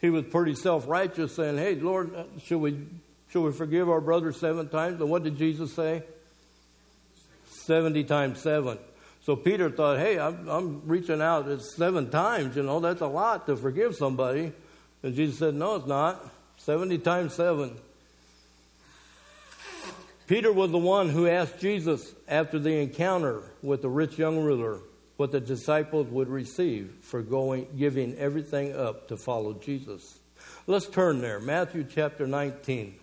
he 0.00 0.10
was 0.10 0.24
pretty 0.24 0.54
self 0.54 0.88
righteous, 0.88 1.34
saying, 1.34 1.58
"Hey, 1.58 1.74
Lord, 1.74 2.14
uh, 2.14 2.24
should 2.42 2.58
we 2.58 2.86
should 3.30 3.42
we 3.42 3.52
forgive 3.52 3.90
our 3.90 4.00
brother 4.00 4.32
seven 4.32 4.68
times?" 4.68 5.00
And 5.00 5.10
what 5.10 5.24
did 5.24 5.36
Jesus 5.36 5.74
say? 5.74 6.02
Seventy 7.50 8.04
times 8.04 8.40
seven. 8.40 8.78
So 9.28 9.36
Peter 9.36 9.68
thought, 9.68 9.98
"Hey, 9.98 10.18
I'm, 10.18 10.48
I'm 10.48 10.82
reaching 10.86 11.20
out. 11.20 11.48
It's 11.48 11.76
seven 11.76 12.08
times. 12.08 12.56
You 12.56 12.62
know, 12.62 12.80
that's 12.80 13.02
a 13.02 13.06
lot 13.06 13.44
to 13.44 13.58
forgive 13.58 13.94
somebody." 13.94 14.54
And 15.02 15.14
Jesus 15.14 15.38
said, 15.38 15.54
"No, 15.54 15.74
it's 15.74 15.86
not. 15.86 16.26
Seventy 16.56 16.96
times 16.96 17.34
seven. 17.34 17.76
Peter 20.28 20.50
was 20.50 20.70
the 20.70 20.78
one 20.78 21.10
who 21.10 21.26
asked 21.26 21.58
Jesus 21.58 22.14
after 22.26 22.58
the 22.58 22.80
encounter 22.80 23.42
with 23.62 23.82
the 23.82 23.90
rich 23.90 24.16
young 24.16 24.38
ruler 24.38 24.78
what 25.18 25.30
the 25.30 25.40
disciples 25.40 26.06
would 26.06 26.30
receive 26.30 26.90
for 27.02 27.20
going 27.20 27.66
giving 27.76 28.16
everything 28.16 28.74
up 28.74 29.08
to 29.08 29.18
follow 29.18 29.52
Jesus. 29.52 30.18
Let's 30.66 30.86
turn 30.86 31.20
there. 31.20 31.38
Matthew 31.38 31.84
chapter 31.84 32.26
19. 32.26 32.94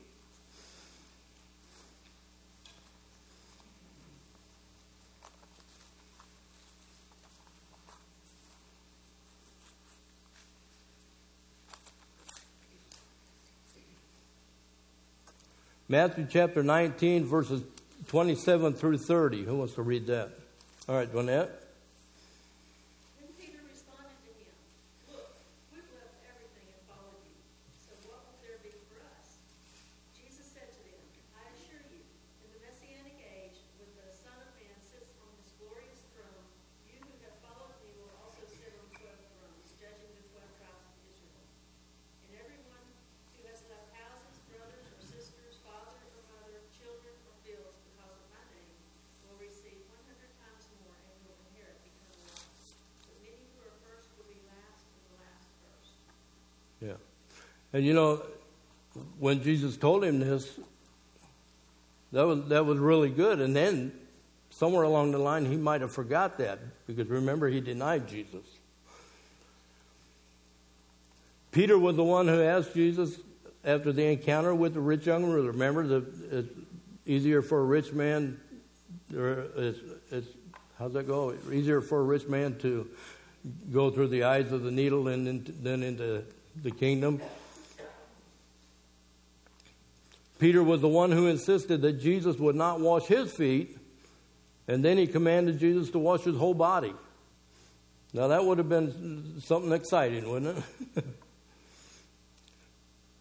Matthew 15.87 16.25
chapter 16.29 16.63
19, 16.63 17.25
verses 17.25 17.61
27 18.07 18.73
through 18.73 18.97
30. 18.97 19.43
Who 19.43 19.57
wants 19.57 19.75
to 19.75 19.83
read 19.83 20.07
that? 20.07 20.31
All 20.89 20.95
right, 20.95 21.11
Donette. 21.11 21.49
And 57.75 57.85
you 57.85 57.93
know, 57.93 58.21
when 59.19 59.43
Jesus 59.43 59.75
told 59.75 60.05
him 60.05 60.21
this, 60.21 60.49
that 62.13 62.25
was 62.25 62.47
that 62.47 62.65
was 62.65 62.79
really 62.79 63.09
good. 63.09 63.41
And 63.41 63.53
then 63.53 63.91
somewhere 64.49 64.83
along 64.83 65.11
the 65.11 65.17
line, 65.17 65.45
he 65.45 65.57
might 65.57 65.81
have 65.81 65.91
forgot 65.91 66.37
that 66.37 66.59
because 66.87 67.09
remember 67.09 67.49
he 67.49 67.59
denied 67.59 68.07
Jesus. 68.07 68.45
Peter 71.51 71.77
was 71.77 71.97
the 71.97 72.03
one 72.03 72.29
who 72.29 72.41
asked 72.41 72.73
Jesus 72.73 73.19
after 73.65 73.91
the 73.91 74.05
encounter 74.05 74.55
with 74.55 74.73
the 74.73 74.79
rich 74.79 75.05
young 75.05 75.25
ruler. 75.25 75.51
Remember, 75.51 75.85
the, 75.85 76.05
it's 76.31 76.49
easier 77.05 77.41
for 77.41 77.59
a 77.59 77.65
rich 77.65 77.91
man, 77.91 78.39
it's, 79.11 79.79
it's, 80.11 80.27
how's 80.79 80.93
that 80.93 81.07
go? 81.07 81.35
Easier 81.51 81.81
for 81.81 81.99
a 81.99 82.03
rich 82.03 82.25
man 82.29 82.57
to 82.59 82.87
go 83.73 83.91
through 83.91 84.07
the 84.07 84.23
eyes 84.23 84.53
of 84.53 84.63
the 84.63 84.71
needle 84.71 85.03
than, 85.03 85.43
than 85.61 85.83
into 85.83 86.23
the 86.63 86.71
kingdom. 86.71 87.19
Peter 90.39 90.61
was 90.61 90.81
the 90.81 90.87
one 90.87 91.11
who 91.11 91.27
insisted 91.27 91.81
that 91.81 91.93
Jesus 91.93 92.37
would 92.37 92.55
not 92.55 92.79
wash 92.79 93.03
his 93.05 93.31
feet, 93.31 93.77
and 94.67 94.83
then 94.83 94.97
he 94.97 95.07
commanded 95.07 95.59
Jesus 95.59 95.89
to 95.91 95.99
wash 95.99 96.21
his 96.21 96.35
whole 96.35 96.53
body. 96.53 96.93
Now, 98.13 98.27
that 98.29 98.45
would 98.45 98.57
have 98.57 98.69
been 98.69 99.41
something 99.41 99.71
exciting, 99.71 100.29
wouldn't 100.29 100.63
it? 100.95 101.05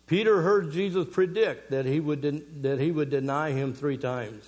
Peter 0.06 0.42
heard 0.42 0.72
Jesus 0.72 1.06
predict 1.10 1.70
that 1.70 1.86
he, 1.86 1.98
would 1.98 2.62
that 2.62 2.78
he 2.78 2.90
would 2.90 3.10
deny 3.10 3.52
him 3.52 3.72
three 3.72 3.96
times. 3.96 4.44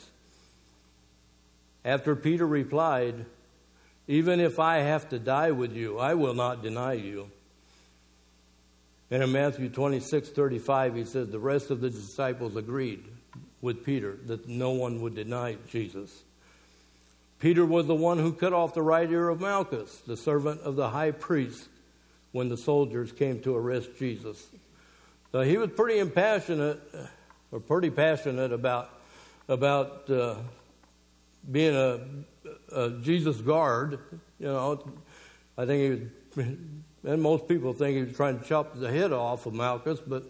After 1.84 2.14
Peter 2.14 2.46
replied, 2.46 3.24
Even 4.06 4.38
if 4.40 4.58
I 4.58 4.78
have 4.78 5.08
to 5.10 5.18
die 5.18 5.52
with 5.52 5.72
you, 5.72 5.98
I 5.98 6.14
will 6.14 6.34
not 6.34 6.62
deny 6.62 6.94
you. 6.94 7.30
And 9.10 9.22
in 9.22 9.32
Matthew 9.32 9.68
26 9.68 10.30
35, 10.30 10.96
he 10.96 11.04
says, 11.04 11.28
The 11.28 11.38
rest 11.38 11.70
of 11.70 11.80
the 11.80 11.90
disciples 11.90 12.56
agreed 12.56 13.04
with 13.60 13.84
Peter 13.84 14.18
that 14.26 14.48
no 14.48 14.70
one 14.70 15.00
would 15.02 15.14
deny 15.14 15.56
Jesus. 15.68 16.22
Peter 17.38 17.64
was 17.64 17.86
the 17.86 17.94
one 17.94 18.18
who 18.18 18.32
cut 18.32 18.52
off 18.52 18.74
the 18.74 18.82
right 18.82 19.10
ear 19.10 19.28
of 19.28 19.40
Malchus, 19.40 19.94
the 20.06 20.16
servant 20.16 20.60
of 20.62 20.74
the 20.76 20.88
high 20.88 21.10
priest, 21.10 21.68
when 22.32 22.48
the 22.48 22.56
soldiers 22.56 23.12
came 23.12 23.40
to 23.40 23.54
arrest 23.54 23.90
Jesus. 23.98 24.44
So 25.32 25.42
he 25.42 25.58
was 25.58 25.70
pretty 25.70 25.98
impassionate, 25.98 26.80
or 27.52 27.60
pretty 27.60 27.90
passionate 27.90 28.52
about, 28.52 28.90
about 29.48 30.08
uh, 30.10 30.36
being 31.50 31.76
a, 31.76 32.00
a 32.72 32.90
Jesus 33.02 33.36
guard. 33.40 33.98
You 34.38 34.46
know, 34.46 34.82
I 35.58 35.66
think 35.66 35.82
he 36.36 36.44
was 36.44 36.48
and 37.06 37.22
most 37.22 37.46
people 37.46 37.72
think 37.72 37.96
he 37.96 38.02
was 38.02 38.16
trying 38.16 38.38
to 38.40 38.44
chop 38.44 38.78
the 38.78 38.90
head 38.90 39.12
off 39.12 39.46
of 39.46 39.54
Malchus, 39.54 40.00
but 40.00 40.24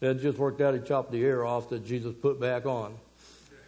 it 0.00 0.14
just 0.20 0.38
worked 0.38 0.60
out 0.60 0.74
he 0.74 0.80
chopped 0.80 1.10
the 1.10 1.18
ear 1.18 1.44
off 1.44 1.68
that 1.70 1.84
Jesus 1.84 2.14
put 2.14 2.40
back 2.40 2.64
on. 2.66 2.94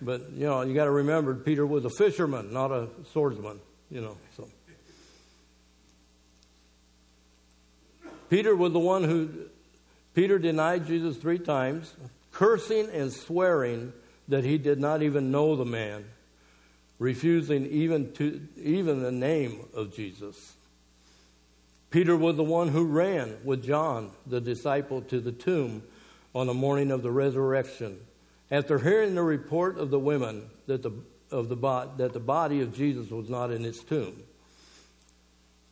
But, 0.00 0.30
you 0.30 0.46
know, 0.46 0.62
you 0.62 0.72
got 0.72 0.84
to 0.84 0.90
remember 0.92 1.34
Peter 1.34 1.66
was 1.66 1.84
a 1.84 1.90
fisherman, 1.90 2.52
not 2.52 2.70
a 2.70 2.88
swordsman, 3.12 3.60
you 3.90 4.00
know, 4.00 4.16
so. 4.36 4.48
Peter 8.30 8.54
was 8.54 8.72
the 8.72 8.78
one 8.78 9.02
who, 9.02 9.28
Peter 10.14 10.38
denied 10.38 10.86
Jesus 10.86 11.16
three 11.16 11.38
times, 11.38 11.92
cursing 12.30 12.88
and 12.90 13.12
swearing 13.12 13.92
that 14.28 14.44
he 14.44 14.56
did 14.56 14.78
not 14.78 15.02
even 15.02 15.32
know 15.32 15.56
the 15.56 15.64
man. 15.64 16.04
refusing 17.00 17.66
even, 17.66 18.12
to, 18.12 18.46
even 18.62 19.02
the 19.02 19.10
name 19.10 19.66
of 19.74 19.92
Jesus. 19.92 20.54
Peter 21.90 22.16
was 22.16 22.36
the 22.36 22.44
one 22.44 22.68
who 22.68 22.84
ran 22.84 23.36
with 23.44 23.64
John, 23.64 24.10
the 24.26 24.40
disciple, 24.40 25.02
to 25.02 25.20
the 25.20 25.32
tomb 25.32 25.82
on 26.34 26.46
the 26.46 26.54
morning 26.54 26.92
of 26.92 27.02
the 27.02 27.10
resurrection. 27.10 27.98
After 28.50 28.78
hearing 28.78 29.14
the 29.14 29.22
report 29.22 29.78
of 29.78 29.90
the 29.90 29.98
women 29.98 30.48
that 30.66 30.82
the, 30.82 30.92
of 31.30 31.48
the, 31.48 31.56
that 31.96 32.12
the 32.12 32.20
body 32.20 32.60
of 32.60 32.76
Jesus 32.76 33.10
was 33.10 33.28
not 33.28 33.50
in 33.50 33.64
its 33.64 33.82
tomb, 33.82 34.22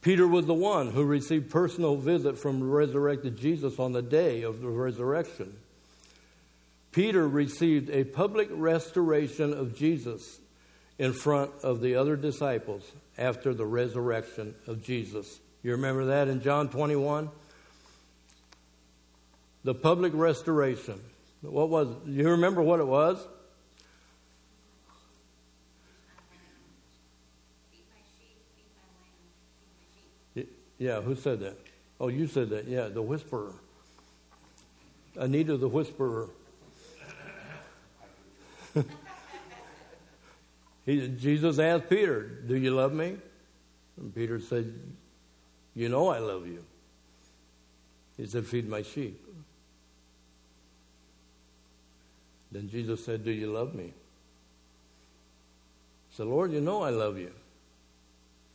Peter 0.00 0.26
was 0.26 0.46
the 0.46 0.54
one 0.54 0.90
who 0.90 1.04
received 1.04 1.50
personal 1.50 1.96
visit 1.96 2.38
from 2.38 2.68
resurrected 2.68 3.36
Jesus 3.36 3.78
on 3.78 3.92
the 3.92 4.02
day 4.02 4.42
of 4.42 4.60
the 4.60 4.68
resurrection. 4.68 5.56
Peter 6.92 7.28
received 7.28 7.90
a 7.90 8.04
public 8.04 8.48
restoration 8.50 9.52
of 9.52 9.76
Jesus 9.76 10.38
in 10.98 11.12
front 11.12 11.50
of 11.62 11.80
the 11.80 11.94
other 11.94 12.16
disciples 12.16 12.90
after 13.16 13.52
the 13.54 13.66
resurrection 13.66 14.54
of 14.66 14.82
Jesus. 14.82 15.40
You 15.68 15.72
remember 15.72 16.06
that 16.06 16.28
in 16.28 16.40
John 16.40 16.70
21? 16.70 17.28
The 19.64 19.74
public 19.74 20.14
restoration. 20.14 20.98
What 21.42 21.68
was 21.68 21.88
You 22.06 22.30
remember 22.30 22.62
what 22.62 22.80
it 22.80 22.86
was? 22.86 23.18
Yeah, 30.78 31.02
who 31.02 31.14
said 31.14 31.40
that? 31.40 31.58
Oh, 32.00 32.08
you 32.08 32.26
said 32.26 32.48
that. 32.48 32.66
Yeah, 32.66 32.88
the 32.88 33.02
whisperer. 33.02 33.52
Anita 35.16 35.58
the 35.58 35.68
whisperer. 35.68 36.30
he, 40.86 41.08
Jesus 41.08 41.58
asked 41.58 41.90
Peter, 41.90 42.22
Do 42.22 42.56
you 42.56 42.70
love 42.70 42.94
me? 42.94 43.18
And 43.98 44.14
Peter 44.14 44.40
said, 44.40 44.72
You 45.78 45.88
know 45.88 46.08
I 46.08 46.18
love 46.18 46.44
you. 46.44 46.64
He 48.16 48.26
said, 48.26 48.44
Feed 48.44 48.68
my 48.68 48.82
sheep. 48.82 49.24
Then 52.50 52.68
Jesus 52.68 53.04
said, 53.04 53.24
Do 53.24 53.30
you 53.30 53.52
love 53.52 53.76
me? 53.76 53.84
He 53.84 53.92
said, 56.16 56.26
Lord, 56.26 56.50
you 56.50 56.60
know 56.60 56.82
I 56.82 56.90
love 56.90 57.16
you. 57.16 57.30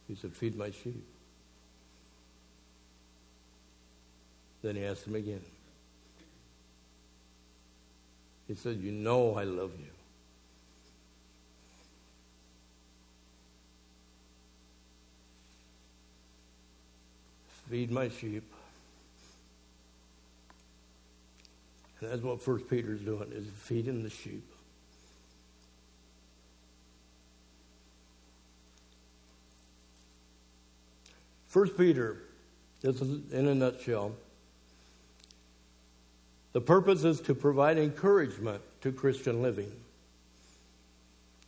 He 0.09 0.15
said, 0.15 0.33
Feed 0.33 0.57
my 0.57 0.69
sheep. 0.69 1.01
Then 4.61 4.75
he 4.75 4.83
asked 4.83 5.07
him 5.07 5.15
again. 5.15 5.43
He 8.49 8.55
said, 8.55 8.81
You 8.81 8.91
know 8.91 9.35
I 9.35 9.45
love 9.45 9.71
you. 9.79 9.92
Feed 17.73 17.89
my 17.89 18.07
sheep. 18.07 18.43
And 21.99 22.11
that's 22.11 22.21
what 22.21 22.39
First 22.39 22.69
Peter's 22.69 23.01
doing, 23.01 23.31
is 23.31 23.47
feeding 23.47 24.03
the 24.03 24.11
sheep. 24.11 24.45
First 31.47 31.75
Peter, 31.75 32.17
this 32.83 33.01
is 33.01 33.31
in 33.31 33.47
a 33.47 33.55
nutshell. 33.55 34.11
The 36.51 36.61
purpose 36.61 37.03
is 37.03 37.21
to 37.21 37.33
provide 37.33 37.79
encouragement 37.79 38.61
to 38.81 38.91
Christian 38.91 39.41
living. 39.41 39.71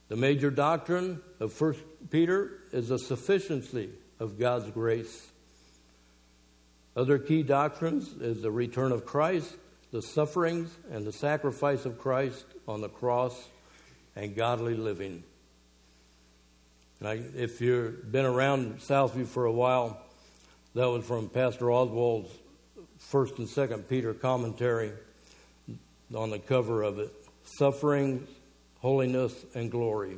The 0.07 0.15
major 0.15 0.49
doctrine 0.49 1.21
of 1.39 1.61
1 1.61 1.75
Peter 2.09 2.61
is 2.71 2.87
the 2.87 2.97
sufficiency 2.97 3.91
of 4.19 4.39
God's 4.39 4.71
grace. 4.71 5.27
Other 6.95 7.19
key 7.19 7.43
doctrines 7.43 8.13
is 8.21 8.41
the 8.41 8.51
return 8.51 8.91
of 8.91 9.05
Christ, 9.05 9.53
the 9.91 10.01
sufferings 10.01 10.75
and 10.91 11.05
the 11.05 11.11
sacrifice 11.11 11.85
of 11.85 11.99
Christ 11.99 12.45
on 12.67 12.81
the 12.81 12.89
cross, 12.89 13.49
and 14.15 14.35
godly 14.35 14.75
living. 14.75 15.23
If 17.01 17.59
you've 17.59 18.11
been 18.11 18.25
around 18.25 18.79
Southview 18.79 19.27
for 19.27 19.45
a 19.45 19.51
while, 19.51 20.01
that 20.73 20.89
was 20.89 21.05
from 21.05 21.29
Pastor 21.29 21.71
Oswald's 21.71 22.31
First 22.97 23.37
and 23.37 23.47
Second 23.47 23.89
Peter 23.89 24.13
commentary 24.13 24.91
on 26.15 26.29
the 26.29 26.39
cover 26.39 26.81
of 26.81 26.97
it. 26.99 27.13
Suffering, 27.43 28.25
holiness, 28.79 29.45
and 29.53 29.69
glory. 29.69 30.17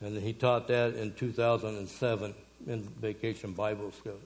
And 0.00 0.16
he 0.16 0.32
taught 0.32 0.66
that 0.68 0.94
in 0.94 1.12
2007 1.14 2.34
in 2.66 2.82
Vacation 3.00 3.52
Bible 3.52 3.92
School. 3.92 4.18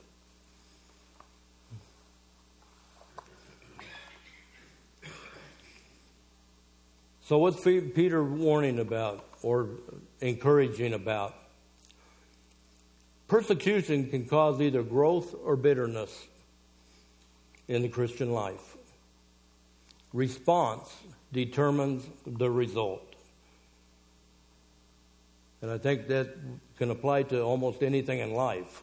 So, 7.24 7.38
what's 7.38 7.62
Peter 7.62 8.22
warning 8.22 8.80
about 8.80 9.24
or 9.42 9.68
encouraging 10.20 10.92
about? 10.92 11.34
Persecution 13.28 14.10
can 14.10 14.26
cause 14.26 14.60
either 14.60 14.82
growth 14.82 15.34
or 15.44 15.56
bitterness 15.56 16.26
in 17.68 17.82
the 17.82 17.88
Christian 17.88 18.32
life. 18.32 18.76
Response 20.12 20.92
determines 21.32 22.04
the 22.26 22.50
result. 22.50 23.14
And 25.62 25.70
I 25.70 25.78
think 25.78 26.08
that 26.08 26.36
can 26.76 26.90
apply 26.90 27.22
to 27.24 27.40
almost 27.40 27.84
anything 27.84 28.18
in 28.18 28.34
life. 28.34 28.82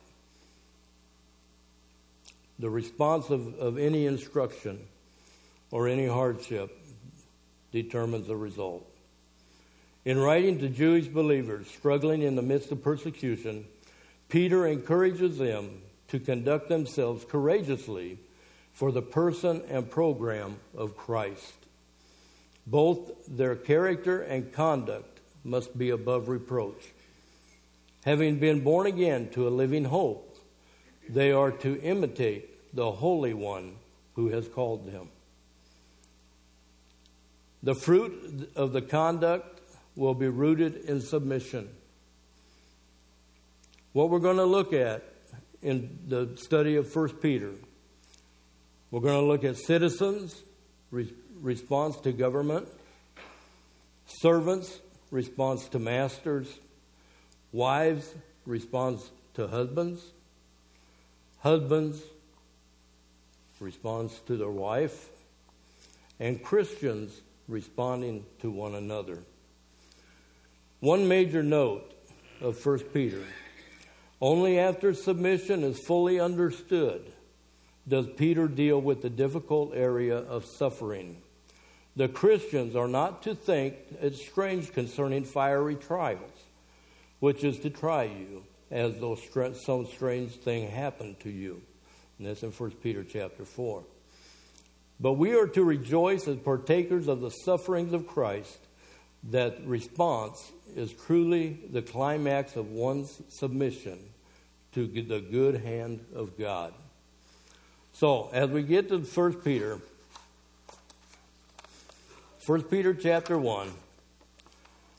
The 2.58 2.69
response 2.69 3.30
of, 3.30 3.54
of 3.60 3.78
any 3.78 4.06
instruction 4.06 4.80
or 5.71 5.89
any 5.89 6.08
hardship 6.08 6.79
determines 7.71 8.27
the 8.27 8.36
result. 8.36 8.86
In 10.05 10.17
writing 10.17 10.60
to 10.60 10.69
Jewish 10.69 11.08
believers 11.08 11.67
struggling 11.67 12.21
in 12.21 12.36
the 12.36 12.41
midst 12.41 12.71
of 12.71 12.84
persecution, 12.84 13.65
Peter 14.29 14.65
encourages 14.65 15.38
them 15.38 15.82
to 16.08 16.19
conduct 16.19 16.69
themselves 16.69 17.25
courageously 17.25 18.17
for 18.73 18.91
the 18.91 19.01
person 19.01 19.62
and 19.69 19.89
program 19.89 20.58
of 20.75 20.95
Christ. 20.95 21.53
Both 22.65 23.12
their 23.27 23.55
character 23.55 24.21
and 24.21 24.53
conduct 24.53 25.19
must 25.43 25.77
be 25.77 25.89
above 25.89 26.29
reproach. 26.29 26.93
Having 28.05 28.39
been 28.39 28.62
born 28.62 28.88
again 28.88 29.29
to 29.32 29.47
a 29.47 29.49
living 29.49 29.86
hope, 29.86 30.38
they 31.10 31.32
are 31.32 31.51
to 31.51 31.82
imitate 31.82 32.75
the 32.75 32.91
Holy 32.91 33.34
One 33.34 33.75
who 34.15 34.29
has 34.29 34.47
called 34.47 34.91
them. 34.91 35.10
The 37.62 37.76
fruit 37.76 38.52
of 38.56 38.72
the 38.74 38.82
conduct 38.82 39.62
will 39.95 40.13
be 40.13 40.28
rooted 40.28 40.78
in 40.86 41.02
submission. 41.02 41.69
What 43.91 44.10
we're 44.10 44.19
going 44.19 44.38
to 44.38 44.45
look 44.45 44.72
at 44.72 45.04
in 45.62 46.00
the 46.08 46.38
study 46.38 46.78
of 46.78 46.95
1 46.95 47.10
Peter 47.15 47.52
we're 48.91 49.02
going 49.02 49.19
to 49.19 49.26
look 49.28 49.43
at 49.43 49.56
citizens' 49.58 50.41
re- 50.89 51.13
response 51.41 51.98
to 51.98 52.12
government, 52.12 52.67
servants' 54.08 54.80
response 55.12 55.69
to 55.69 55.80
masters, 55.80 56.48
wives' 57.52 58.15
response 58.48 59.12
to 59.36 59.48
husbands, 59.48 60.02
husbands' 61.41 62.02
response 63.60 64.19
to 64.26 64.38
their 64.38 64.50
wife, 64.50 65.10
and 66.19 66.43
Christians 66.43 67.22
responding 67.49 68.25
to 68.39 68.49
one 68.49 68.75
another. 68.75 69.19
One 70.79 71.07
major 71.07 71.43
note 71.43 71.91
of 72.39 72.63
1 72.65 72.79
Peter 72.93 73.23
only 74.21 74.59
after 74.59 74.93
submission 74.93 75.63
is 75.63 75.79
fully 75.79 76.19
understood 76.19 77.12
does 77.88 78.07
Peter 78.17 78.47
deal 78.47 78.79
with 78.79 79.01
the 79.01 79.09
difficult 79.09 79.71
area 79.73 80.17
of 80.17 80.45
suffering. 80.45 81.21
The 81.95 82.07
Christians 82.07 82.75
are 82.75 82.88
not 82.88 83.23
to 83.23 83.33
think 83.33 83.75
it's 83.99 84.21
strange 84.21 84.71
concerning 84.71 85.23
fiery 85.23 85.75
trials, 85.75 86.31
which 87.19 87.43
is 87.43 87.59
to 87.59 87.69
try 87.69 88.03
you, 88.03 88.43
as 88.69 88.93
though 88.99 89.17
some 89.53 89.88
strange 89.88 90.31
thing 90.33 90.69
happened 90.69 91.19
to 91.21 91.29
you. 91.29 91.62
And 92.17 92.27
that's 92.27 92.43
in 92.43 92.51
1 92.51 92.71
Peter 92.83 93.03
chapter 93.03 93.43
4. 93.43 93.83
But 94.99 95.13
we 95.13 95.33
are 95.35 95.47
to 95.47 95.63
rejoice 95.63 96.27
as 96.27 96.38
partakers 96.38 97.07
of 97.07 97.21
the 97.21 97.29
sufferings 97.29 97.93
of 97.93 98.07
Christ, 98.07 98.57
that 99.31 99.65
response 99.65 100.51
is 100.75 100.93
truly 100.93 101.59
the 101.71 101.81
climax 101.81 102.55
of 102.55 102.71
one's 102.71 103.21
submission 103.29 103.99
to 104.73 104.88
the 104.88 105.19
good 105.19 105.55
hand 105.62 106.05
of 106.13 106.38
God. 106.38 106.73
So, 107.93 108.29
as 108.31 108.49
we 108.49 108.63
get 108.63 108.89
to 108.89 108.99
1 108.99 109.33
Peter, 109.41 109.79
1 112.45 112.63
Peter 112.63 112.93
chapter 112.93 113.38
1, 113.38 113.71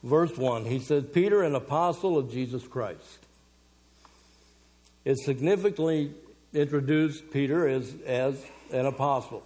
verse 0.03 0.37
1. 0.37 0.65
He 0.65 0.79
says, 0.79 1.05
Peter, 1.13 1.43
an 1.43 1.55
apostle 1.55 2.17
of 2.17 2.31
Jesus 2.31 2.67
Christ. 2.67 3.19
It 5.03 5.17
significantly 5.17 6.13
introduced 6.53 7.31
Peter 7.31 7.67
as, 7.67 7.93
as 8.05 8.43
an 8.71 8.85
apostle. 8.85 9.43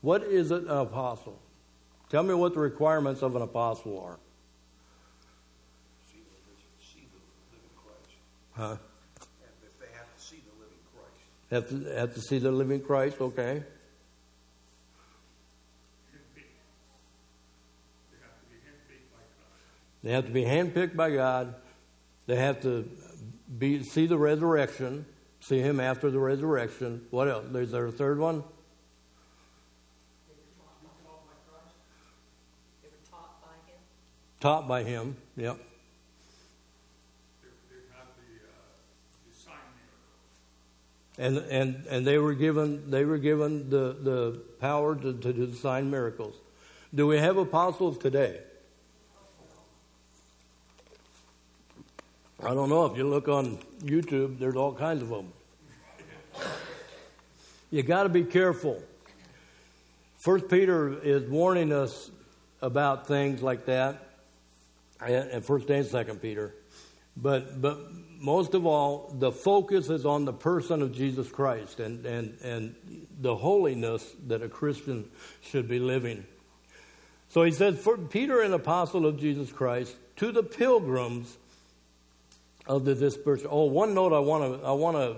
What 0.00 0.22
is 0.22 0.50
an 0.50 0.68
apostle? 0.68 1.38
Tell 2.10 2.22
me 2.22 2.34
what 2.34 2.54
the 2.54 2.60
requirements 2.60 3.22
of 3.22 3.34
an 3.36 3.42
apostle 3.42 3.98
are. 4.00 4.18
See 6.10 6.20
the, 6.20 6.84
see 6.84 7.06
the 7.12 7.18
living 7.52 7.70
Christ. 7.84 8.16
Huh? 8.52 8.76
If 9.64 9.80
they 9.80 9.86
have 9.96 10.14
to 10.14 10.20
see 10.20 10.42
the 10.46 10.52
living 10.60 10.78
Christ. 10.94 11.20
Have 11.50 11.68
to, 11.68 12.00
have 12.00 12.14
to 12.14 12.20
see 12.20 12.38
the 12.38 12.50
living 12.52 12.80
Christ, 12.80 13.20
okay? 13.20 13.62
They 20.06 20.12
have 20.12 20.26
to 20.26 20.32
be 20.32 20.44
handpicked 20.44 20.94
by 20.94 21.10
God. 21.10 21.56
They 22.28 22.36
have 22.36 22.62
to 22.62 22.88
be 23.58 23.82
see 23.82 24.06
the 24.06 24.16
resurrection, 24.16 25.04
see 25.40 25.58
Him 25.58 25.80
after 25.80 26.12
the 26.12 26.20
resurrection. 26.20 27.04
What 27.10 27.26
else? 27.26 27.44
Is 27.52 27.72
there 27.72 27.86
a 27.86 27.90
third 27.90 28.20
one? 28.20 28.44
They 32.82 32.88
were 32.88 33.02
taught 33.10 33.42
by 33.42 33.56
him. 33.68 33.80
Taught 34.40 34.68
by 34.68 34.82
Him. 34.82 35.16
Yep. 35.36 35.58
And, 41.18 41.38
and, 41.38 41.86
and 41.88 42.06
they 42.06 42.18
were 42.18 42.34
given 42.34 42.90
they 42.90 43.06
were 43.06 43.16
given 43.16 43.70
the, 43.70 43.96
the 44.02 44.40
power 44.60 44.94
to, 44.94 45.14
to 45.14 45.32
do 45.32 45.54
sign 45.54 45.90
miracles. 45.90 46.34
Do 46.94 47.06
we 47.06 47.16
have 47.18 47.38
apostles 47.38 47.96
today? 47.96 48.40
I 52.42 52.54
don't 52.54 52.68
know. 52.68 52.84
If 52.84 52.98
you 52.98 53.08
look 53.08 53.28
on 53.28 53.58
YouTube, 53.80 54.38
there's 54.38 54.56
all 54.56 54.74
kinds 54.74 55.02
of 55.02 55.08
them. 55.08 55.32
You 57.70 57.82
got 57.82 58.04
to 58.04 58.08
be 58.08 58.22
careful. 58.22 58.82
First 60.18 60.48
Peter 60.48 61.00
is 61.02 61.28
warning 61.28 61.72
us 61.72 62.10
about 62.60 63.06
things 63.06 63.42
like 63.42 63.66
that, 63.66 64.05
and 65.00 65.44
First 65.44 65.70
and 65.70 65.86
Second 65.86 66.22
Peter. 66.22 66.54
But 67.16 67.60
but 67.60 67.78
most 68.18 68.54
of 68.54 68.66
all, 68.66 69.14
the 69.18 69.32
focus 69.32 69.88
is 69.88 70.04
on 70.04 70.24
the 70.24 70.32
person 70.32 70.82
of 70.82 70.92
Jesus 70.92 71.28
Christ 71.28 71.80
and 71.80 72.04
and 72.04 72.36
and 72.42 72.74
the 73.20 73.36
holiness 73.36 74.04
that 74.26 74.42
a 74.42 74.48
Christian 74.48 75.08
should 75.42 75.68
be 75.68 75.78
living. 75.78 76.24
So 77.28 77.42
he 77.42 77.52
says, 77.52 77.78
"For 77.78 77.96
Peter, 77.96 78.40
an 78.42 78.52
apostle 78.52 79.06
of 79.06 79.18
Jesus 79.18 79.50
Christ, 79.50 79.96
to 80.16 80.32
the 80.32 80.42
pilgrims." 80.42 81.36
of 82.66 82.84
the 82.84 82.94
dispersion. 82.94 83.48
Oh, 83.50 83.64
one 83.64 83.94
note 83.94 84.12
I 84.12 84.18
want 84.18 84.60
to 84.60 84.66
I 84.66 84.72
want 84.72 84.96
to 84.96 85.16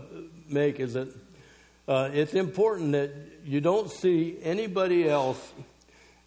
make 0.48 0.80
is 0.80 0.94
that 0.94 1.08
uh, 1.86 2.10
it's 2.12 2.34
important 2.34 2.92
that 2.92 3.10
you 3.44 3.60
don't 3.60 3.90
see 3.90 4.38
anybody 4.42 5.08
else 5.08 5.52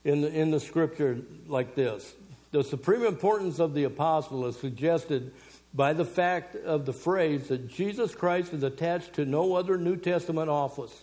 in 0.03 0.21
the 0.21 0.33
in 0.33 0.51
the 0.51 0.59
scripture 0.59 1.19
like 1.47 1.75
this. 1.75 2.13
The 2.51 2.63
supreme 2.63 3.05
importance 3.05 3.59
of 3.59 3.73
the 3.73 3.85
apostle 3.85 4.45
is 4.45 4.57
suggested 4.57 5.31
by 5.73 5.93
the 5.93 6.05
fact 6.05 6.55
of 6.55 6.85
the 6.85 6.93
phrase 6.93 7.47
that 7.47 7.69
Jesus 7.69 8.13
Christ 8.13 8.53
is 8.53 8.63
attached 8.63 9.13
to 9.13 9.25
no 9.25 9.55
other 9.55 9.77
New 9.77 9.95
Testament 9.95 10.49
office. 10.49 10.93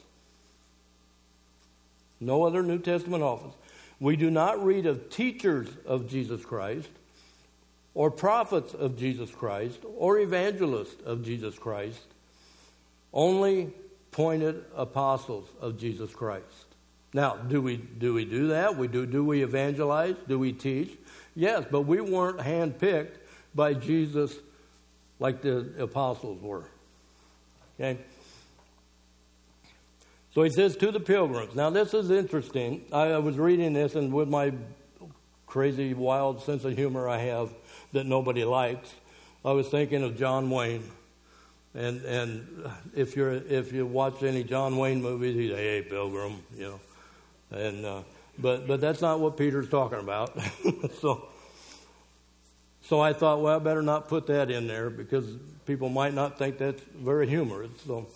No 2.20 2.44
other 2.44 2.62
New 2.62 2.78
Testament 2.78 3.22
office. 3.22 3.54
We 4.00 4.16
do 4.16 4.30
not 4.30 4.64
read 4.64 4.86
of 4.86 5.10
teachers 5.10 5.68
of 5.86 6.08
Jesus 6.08 6.44
Christ 6.44 6.90
or 7.94 8.10
prophets 8.10 8.74
of 8.74 8.96
Jesus 8.96 9.30
Christ 9.30 9.80
or 9.96 10.18
evangelists 10.18 11.02
of 11.04 11.24
Jesus 11.24 11.58
Christ, 11.58 12.00
only 13.12 13.72
pointed 14.12 14.64
apostles 14.76 15.48
of 15.60 15.78
Jesus 15.78 16.12
Christ. 16.14 16.44
Now, 17.14 17.36
do 17.36 17.62
we 17.62 17.76
do 17.76 18.12
we 18.12 18.24
do 18.24 18.48
that? 18.48 18.76
We 18.76 18.86
do 18.86 19.06
do 19.06 19.24
we 19.24 19.42
evangelize? 19.42 20.14
Do 20.28 20.38
we 20.38 20.52
teach? 20.52 20.96
Yes, 21.38 21.66
but 21.70 21.82
we 21.82 22.00
weren't 22.00 22.38
handpicked 22.38 23.14
by 23.54 23.72
Jesus 23.72 24.34
like 25.20 25.40
the 25.40 25.72
apostles 25.78 26.42
were. 26.42 26.64
Okay? 27.78 27.96
So 30.34 30.42
he 30.42 30.50
says 30.50 30.76
to 30.78 30.90
the 30.90 30.98
pilgrims. 30.98 31.54
Now 31.54 31.70
this 31.70 31.94
is 31.94 32.10
interesting. 32.10 32.84
I, 32.92 33.12
I 33.12 33.18
was 33.18 33.38
reading 33.38 33.72
this 33.72 33.94
and 33.94 34.12
with 34.12 34.28
my 34.28 34.52
crazy 35.46 35.94
wild 35.94 36.42
sense 36.42 36.64
of 36.64 36.74
humor 36.74 37.08
I 37.08 37.18
have, 37.18 37.54
that 37.92 38.04
nobody 38.04 38.42
likes. 38.42 38.92
I 39.44 39.52
was 39.52 39.68
thinking 39.68 40.02
of 40.02 40.18
John 40.18 40.50
Wayne. 40.50 40.90
And 41.72 42.02
and 42.02 42.68
if 42.96 43.14
you're 43.14 43.34
if 43.34 43.72
you 43.72 43.86
watch 43.86 44.24
any 44.24 44.42
John 44.42 44.76
Wayne 44.76 45.00
movies, 45.00 45.36
he's 45.36 45.52
hey 45.52 45.86
Pilgrim, 45.88 46.42
you 46.56 46.64
know, 46.64 46.80
and 47.56 47.86
uh, 47.86 48.02
but 48.38 48.66
but 48.66 48.80
that's 48.80 49.00
not 49.00 49.20
what 49.20 49.36
Peter's 49.36 49.68
talking 49.68 49.98
about. 49.98 50.38
so 51.00 51.28
so 52.82 53.00
I 53.00 53.12
thought, 53.12 53.42
well, 53.42 53.56
I 53.56 53.58
better 53.58 53.82
not 53.82 54.08
put 54.08 54.26
that 54.28 54.50
in 54.50 54.66
there 54.66 54.88
because 54.88 55.26
people 55.66 55.88
might 55.88 56.14
not 56.14 56.38
think 56.38 56.58
that's 56.58 56.82
very 56.96 57.28
humorous. 57.28 57.70
So 57.86 58.06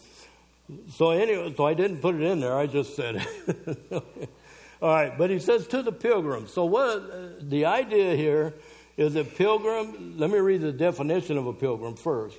so 0.95 1.11
anyway, 1.11 1.53
so 1.57 1.67
I 1.67 1.75
didn't 1.75 1.99
put 1.99 2.15
it 2.15 2.23
in 2.23 2.41
there. 2.41 2.57
I 2.57 2.67
just 2.67 2.97
said 2.97 3.17
it. 3.17 3.91
All 4.83 4.89
right, 4.89 5.17
but 5.17 5.31
he 5.31 5.39
says 5.39 5.67
to 5.69 5.83
the 5.83 5.93
pilgrims. 5.93 6.53
So 6.53 6.65
what 6.65 6.99
uh, 6.99 7.29
the 7.41 7.67
idea 7.67 8.17
here 8.17 8.55
is 8.97 9.15
a 9.17 9.25
pilgrim. 9.25 10.19
Let 10.19 10.31
me 10.31 10.39
read 10.39 10.61
the 10.61 10.73
definition 10.73 11.39
of 11.39 11.47
a 11.47 11.53
pilgrim 11.53 11.95
first. 11.95 12.39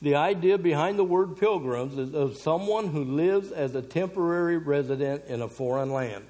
The 0.00 0.16
idea 0.16 0.58
behind 0.58 0.98
the 0.98 1.04
word 1.04 1.36
pilgrims 1.36 1.98
is 1.98 2.14
of 2.14 2.36
someone 2.36 2.88
who 2.88 3.04
lives 3.04 3.50
as 3.50 3.74
a 3.74 3.82
temporary 3.82 4.58
resident 4.58 5.24
in 5.26 5.40
a 5.40 5.48
foreign 5.48 5.92
land. 5.92 6.24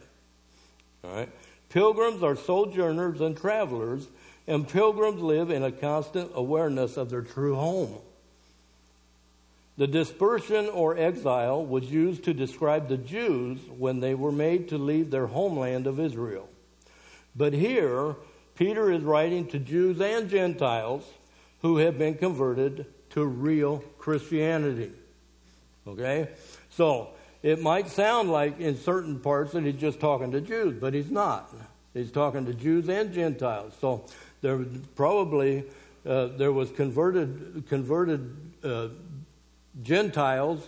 All 1.05 1.15
right. 1.15 1.29
Pilgrims 1.69 2.23
are 2.23 2.37
sojourners 2.37 3.21
and 3.21 3.37
travelers, 3.37 4.07
and 4.47 4.69
pilgrims 4.69 5.21
live 5.21 5.51
in 5.51 5.63
a 5.63 5.73
constant 5.73 6.31
awareness 6.35 6.97
of 6.97 7.11
their 7.11 7.23
true 7.23 7.55
home. 7.57 7.95
The 9.77 9.87
dispersion 9.89 10.69
or 10.69 10.97
exile 10.97 11.65
was 11.65 11.91
used 11.91 12.25
to 12.25 12.35
describe 12.35 12.89
the 12.89 12.97
Jews 12.97 13.59
when 13.77 13.99
they 13.99 14.15
were 14.15 14.31
made 14.31 14.69
to 14.69 14.79
leave 14.79 15.11
their 15.11 15.27
homeland 15.27 15.89
of 15.89 15.99
Israel. 15.99 16.49
But 17.35 17.53
here, 17.53 18.15
Peter 18.55 18.93
is 18.93 19.03
writing 19.03 19.49
to 19.49 19.59
Jews 19.59 20.01
and 20.01 20.31
Gentiles 20.31 21.05
who 21.63 21.79
have 21.79 21.99
been 21.99 22.15
converted 22.15 22.87
to 23.11 23.25
real 23.25 23.79
Christianity. 23.99 24.93
Okay? 25.89 26.29
So, 26.71 27.09
it 27.45 27.61
might 27.61 27.89
sound 27.89 28.31
like 28.31 28.59
in 28.59 28.75
certain 28.75 29.21
parts 29.21 29.53
that 29.53 29.65
he's 29.65 29.77
just 29.77 30.01
talking 30.01 30.33
to 30.33 30.41
Jews, 30.41 30.79
but 30.81 30.95
he's 30.95 31.11
not. 31.11 31.55
He's 31.93 32.11
talking 32.11 32.47
to 32.47 32.55
Jews 32.55 32.89
and 32.89 33.13
Gentiles. 33.13 33.75
So, 33.81 34.07
there 34.41 34.59
probably 34.97 35.65
uh, 36.07 36.29
there 36.39 36.53
was 36.53 36.71
converted 36.71 37.65
converted 37.69 38.35
uh, 38.65 38.89
Gentiles 39.83 40.67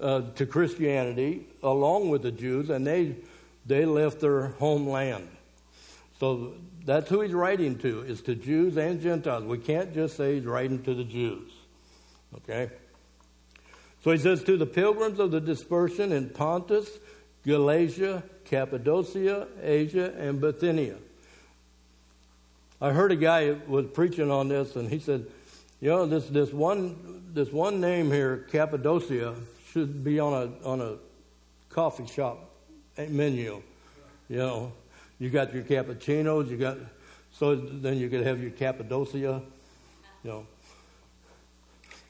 uh, 0.00 0.22
to 0.34 0.46
Christianity 0.46 1.46
along 1.62 2.08
with 2.08 2.22
the 2.22 2.32
Jews, 2.32 2.70
and 2.70 2.86
they 2.86 3.16
they 3.66 3.84
left 3.84 4.20
their 4.20 4.48
homeland. 4.48 5.28
So 6.18 6.54
that's 6.86 7.10
who 7.10 7.20
he's 7.20 7.34
writing 7.34 7.76
to, 7.80 8.00
is 8.02 8.22
to 8.22 8.34
Jews 8.34 8.78
and 8.78 9.00
Gentiles. 9.00 9.44
We 9.44 9.58
can't 9.58 9.92
just 9.92 10.16
say 10.16 10.36
he's 10.36 10.46
writing 10.46 10.82
to 10.84 10.94
the 10.94 11.04
Jews. 11.04 11.50
Okay? 12.36 12.70
So 14.02 14.10
he 14.10 14.18
says, 14.18 14.42
To 14.44 14.56
the 14.56 14.66
pilgrims 14.66 15.18
of 15.18 15.30
the 15.30 15.40
dispersion 15.40 16.12
in 16.12 16.30
Pontus, 16.30 16.88
Galatia, 17.46 18.22
Cappadocia, 18.44 19.46
Asia, 19.62 20.12
and 20.18 20.40
Bithynia. 20.40 20.96
I 22.80 22.90
heard 22.90 23.12
a 23.12 23.16
guy 23.16 23.56
was 23.68 23.86
preaching 23.86 24.30
on 24.30 24.48
this, 24.48 24.74
and 24.74 24.90
he 24.90 24.98
said, 24.98 25.26
You 25.80 25.90
know, 25.90 26.06
this, 26.06 26.26
this, 26.26 26.52
one, 26.52 27.22
this 27.32 27.52
one 27.52 27.80
name 27.80 28.10
here, 28.10 28.46
Cappadocia, 28.50 29.34
should 29.70 30.02
be 30.02 30.18
on 30.18 30.32
a, 30.32 30.68
on 30.68 30.80
a 30.80 30.96
coffee 31.70 32.06
shop 32.06 32.50
menu. 33.08 33.62
You 34.28 34.36
know, 34.36 34.72
you 35.18 35.30
got 35.30 35.54
your 35.54 35.62
cappuccinos, 35.62 36.50
you 36.50 36.56
got, 36.56 36.78
so 37.32 37.54
then 37.54 37.96
you 37.98 38.08
could 38.08 38.26
have 38.26 38.42
your 38.42 38.50
Cappadocia, 38.50 39.42
you 40.24 40.30
know. 40.30 40.46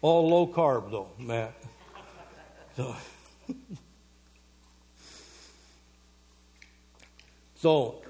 All 0.00 0.28
low 0.28 0.46
carb 0.46 0.90
though, 0.90 1.08
Matt. 1.18 1.54
So, 2.76 2.96
so 7.56 8.02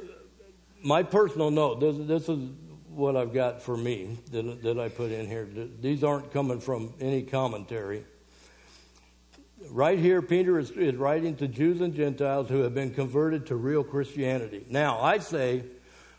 my 0.83 1.03
personal 1.03 1.51
note, 1.51 1.81
this, 1.81 1.97
this 1.99 2.29
is 2.29 2.49
what 2.89 3.17
I've 3.17 3.35
got 3.35 3.63
for 3.63 3.77
me 3.77 4.19
that, 4.31 4.63
that 4.63 4.79
I 4.79 4.89
put 4.89 5.11
in 5.11 5.27
here. 5.27 5.49
These 5.81 6.05
aren't 6.05 6.33
coming 6.33 6.61
from 6.61 6.95
any 7.01 7.23
commentary. 7.23 8.05
Right 9.71 9.99
here, 9.99 10.23
Peter 10.23 10.59
is, 10.59 10.71
is 10.71 10.95
writing 10.95 11.37
to 11.37 11.49
Jews 11.49 11.81
and 11.81 11.95
Gentiles 11.95 12.49
who 12.49 12.61
have 12.63 12.75
been 12.75 12.95
converted 12.95 13.47
to 13.47 13.57
real 13.57 13.83
Christianity. 13.83 14.65
Now, 14.69 15.01
I 15.01 15.19
say 15.19 15.65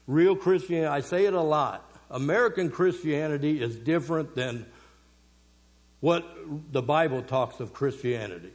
real 0.07 0.35
Christianity, 0.35 0.87
I 0.87 1.01
say 1.01 1.25
it 1.25 1.33
a 1.33 1.41
lot. 1.41 1.89
American 2.09 2.69
Christianity 2.69 3.61
is 3.61 3.75
different 3.75 4.35
than 4.35 4.65
what 6.03 6.25
the 6.73 6.81
Bible 6.81 7.21
talks 7.21 7.61
of 7.61 7.71
Christianity. 7.71 8.51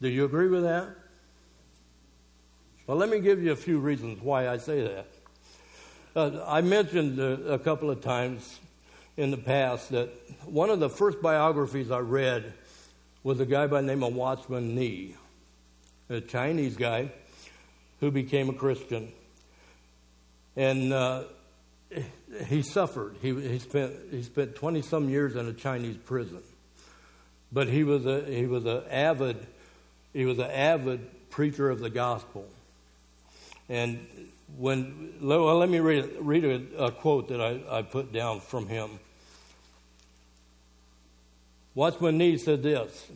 Do 0.00 0.08
you 0.08 0.24
agree 0.24 0.48
with 0.48 0.62
that? 0.62 0.88
Well, 2.86 2.96
let 2.96 3.10
me 3.10 3.20
give 3.20 3.42
you 3.42 3.52
a 3.52 3.56
few 3.56 3.78
reasons 3.78 4.22
why 4.22 4.48
I 4.48 4.56
say 4.56 4.80
that. 4.84 5.06
Uh, 6.16 6.42
I 6.46 6.62
mentioned 6.62 7.20
uh, 7.20 7.52
a 7.52 7.58
couple 7.58 7.90
of 7.90 8.00
times 8.00 8.58
in 9.18 9.30
the 9.30 9.36
past 9.36 9.90
that 9.90 10.08
one 10.46 10.70
of 10.70 10.80
the 10.80 10.88
first 10.88 11.20
biographies 11.20 11.90
I 11.90 11.98
read 11.98 12.50
was 13.24 13.40
a 13.40 13.46
guy 13.46 13.66
by 13.66 13.82
the 13.82 13.86
name 13.86 14.02
of 14.02 14.14
Watchman 14.14 14.74
Nee, 14.74 15.16
a 16.08 16.22
Chinese 16.22 16.78
guy 16.78 17.12
who 18.00 18.10
became 18.10 18.48
a 18.48 18.54
Christian. 18.54 19.12
And 20.56 20.94
uh, 20.94 21.24
he 22.46 22.62
suffered. 22.62 23.16
He, 23.20 23.38
he, 23.38 23.58
spent, 23.58 23.92
he 24.10 24.22
spent 24.22 24.54
20 24.54 24.80
some 24.80 25.10
years 25.10 25.36
in 25.36 25.46
a 25.46 25.52
Chinese 25.52 25.98
prison. 25.98 26.40
But 27.52 27.68
he 27.68 27.84
was 27.84 28.06
a, 28.06 28.24
he 28.24 28.46
was 28.46 28.64
an 28.64 28.82
avid, 28.90 29.46
he 30.12 30.24
was 30.24 30.38
an 30.38 30.50
avid 30.50 31.30
preacher 31.30 31.70
of 31.70 31.80
the 31.80 31.90
gospel. 31.90 32.46
And 33.68 34.06
when, 34.56 35.14
well, 35.20 35.58
let 35.58 35.68
me 35.68 35.78
read, 35.80 36.10
read 36.20 36.44
a, 36.44 36.84
a 36.84 36.90
quote 36.90 37.28
that 37.28 37.40
I, 37.40 37.78
I 37.78 37.82
put 37.82 38.12
down 38.12 38.40
from 38.40 38.66
him. 38.66 38.98
Watchman 41.74 42.18
Nee 42.18 42.36
said 42.36 42.62
this 42.62 43.10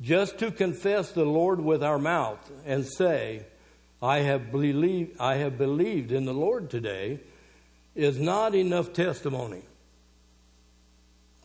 Just 0.00 0.38
to 0.38 0.50
confess 0.50 1.12
the 1.12 1.24
Lord 1.24 1.60
with 1.60 1.82
our 1.82 1.98
mouth 1.98 2.50
and 2.64 2.86
say, 2.86 3.44
I 4.02 4.18
have, 4.18 4.50
believed, 4.52 5.20
I 5.20 5.36
have 5.36 5.58
believed 5.58 6.12
in 6.12 6.24
the 6.24 6.34
Lord 6.34 6.70
today, 6.70 7.20
is 7.94 8.18
not 8.18 8.54
enough 8.54 8.92
testimony. 8.92 9.62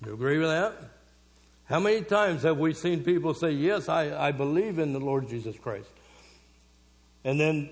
Do 0.01 0.09
you 0.09 0.15
agree 0.15 0.37
with 0.37 0.49
that? 0.49 0.73
How 1.65 1.79
many 1.79 2.01
times 2.01 2.43
have 2.43 2.57
we 2.57 2.73
seen 2.73 3.03
people 3.03 3.33
say, 3.33 3.51
Yes, 3.51 3.89
I, 3.89 4.27
I 4.27 4.31
believe 4.31 4.79
in 4.79 4.93
the 4.93 4.99
Lord 4.99 5.29
Jesus 5.29 5.57
Christ? 5.57 5.89
And 7.23 7.39
then, 7.39 7.69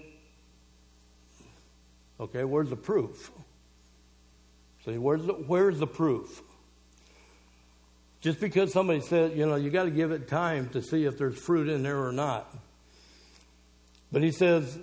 okay, 2.19 2.43
where's 2.43 2.69
the 2.69 2.77
proof? 2.77 3.31
See, 4.85 4.97
where's 4.97 5.25
the, 5.25 5.33
where's 5.33 5.77
the 5.79 5.87
proof? 5.87 6.41
Just 8.21 8.39
because 8.39 8.71
somebody 8.71 9.01
said, 9.01 9.35
you 9.35 9.45
know, 9.45 9.55
you 9.55 9.69
got 9.69 9.83
to 9.83 9.91
give 9.91 10.11
it 10.11 10.27
time 10.27 10.69
to 10.69 10.81
see 10.81 11.05
if 11.05 11.17
there's 11.17 11.37
fruit 11.37 11.67
in 11.67 11.83
there 11.83 12.05
or 12.05 12.11
not. 12.11 12.55
But 14.11 14.21
he 14.21 14.31
says, 14.31 14.77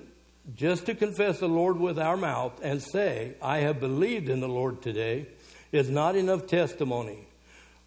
just 0.56 0.86
to 0.86 0.94
confess 0.94 1.38
the 1.38 1.48
Lord 1.48 1.78
with 1.78 1.98
our 1.98 2.16
mouth 2.16 2.60
and 2.62 2.82
say, 2.82 3.34
I 3.40 3.58
have 3.58 3.78
believed 3.78 4.28
in 4.28 4.40
the 4.40 4.48
Lord 4.48 4.82
today, 4.82 5.26
is 5.70 5.88
not 5.88 6.16
enough 6.16 6.46
testimony. 6.46 7.27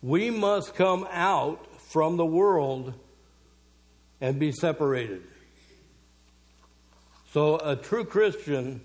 We 0.01 0.29
must 0.29 0.75
come 0.75 1.07
out 1.11 1.65
from 1.89 2.17
the 2.17 2.25
world 2.25 2.93
and 4.19 4.39
be 4.39 4.51
separated. 4.51 5.21
So, 7.33 7.57
a 7.57 7.75
true 7.75 8.03
Christian, 8.05 8.81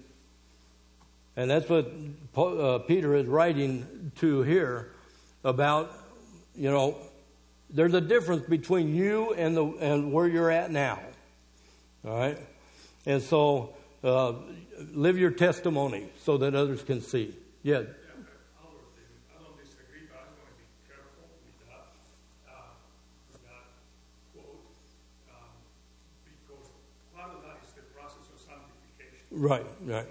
and 1.36 1.50
that's 1.50 1.68
what 1.68 1.90
uh, 2.36 2.78
Peter 2.80 3.14
is 3.14 3.26
writing 3.26 4.12
to 4.16 4.42
here 4.42 4.92
about, 5.44 5.92
you 6.54 6.70
know, 6.70 6.96
there's 7.70 7.94
a 7.94 8.00
difference 8.00 8.46
between 8.46 8.94
you 8.94 9.32
and, 9.34 9.56
the, 9.56 9.64
and 9.64 10.12
where 10.12 10.28
you're 10.28 10.50
at 10.50 10.70
now. 10.70 11.00
All 12.04 12.16
right? 12.16 12.38
And 13.04 13.22
so 13.22 13.74
uh, 14.04 14.34
live 14.92 15.18
your 15.18 15.30
testimony 15.30 16.08
so 16.22 16.38
that 16.38 16.54
others 16.54 16.82
can 16.82 17.00
see. 17.00 17.34
Yeah. 17.62 17.82
Right, 29.36 29.66
right. 29.84 30.08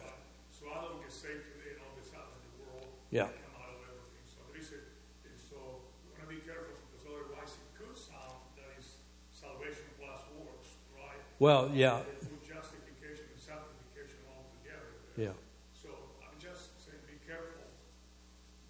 So 0.54 0.70
I 0.70 0.86
don't 0.86 1.02
get 1.02 1.10
saved 1.10 1.50
today 1.58 1.74
and 1.74 1.82
all 1.82 1.98
this 1.98 2.14
out 2.14 2.30
in 2.30 2.46
the 2.46 2.62
world. 2.62 2.86
Yeah. 3.10 3.26
Come 3.26 3.58
out 3.58 3.74
of 3.74 3.82
everything. 3.90 4.22
So 4.30 4.38
there 4.54 4.62
is 4.62 4.70
a, 4.70 4.86
so 5.34 5.82
we 6.06 6.14
want 6.14 6.30
to 6.30 6.30
be 6.30 6.46
careful 6.46 6.78
because 6.94 7.10
otherwise 7.10 7.58
it 7.58 7.66
could 7.74 7.98
sound 7.98 8.38
that 8.54 8.70
is 8.78 9.02
salvation 9.34 9.90
plus 9.98 10.22
works, 10.38 10.78
right? 10.94 11.18
Well, 11.42 11.74
yeah. 11.74 12.06
With 12.06 12.46
justification 12.46 13.26
and 13.34 13.42
sanctification 13.42 14.22
all 14.30 14.46
together. 14.62 14.94
Yeah. 15.18 15.34
So 15.74 15.90
I'm 16.22 16.38
just 16.38 16.78
saying 16.86 17.02
be 17.10 17.18
careful 17.26 17.66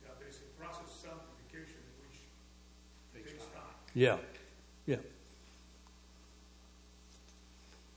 that 0.07 0.15
there 0.23 0.31
is 0.31 0.39
a 0.39 0.47
process 0.55 0.87
of 0.87 1.19
sanctification 1.19 1.83
which 1.99 2.31
takes 3.11 3.43
time. 3.51 3.75
Yeah. 3.91 4.23
Yeah. 4.87 5.03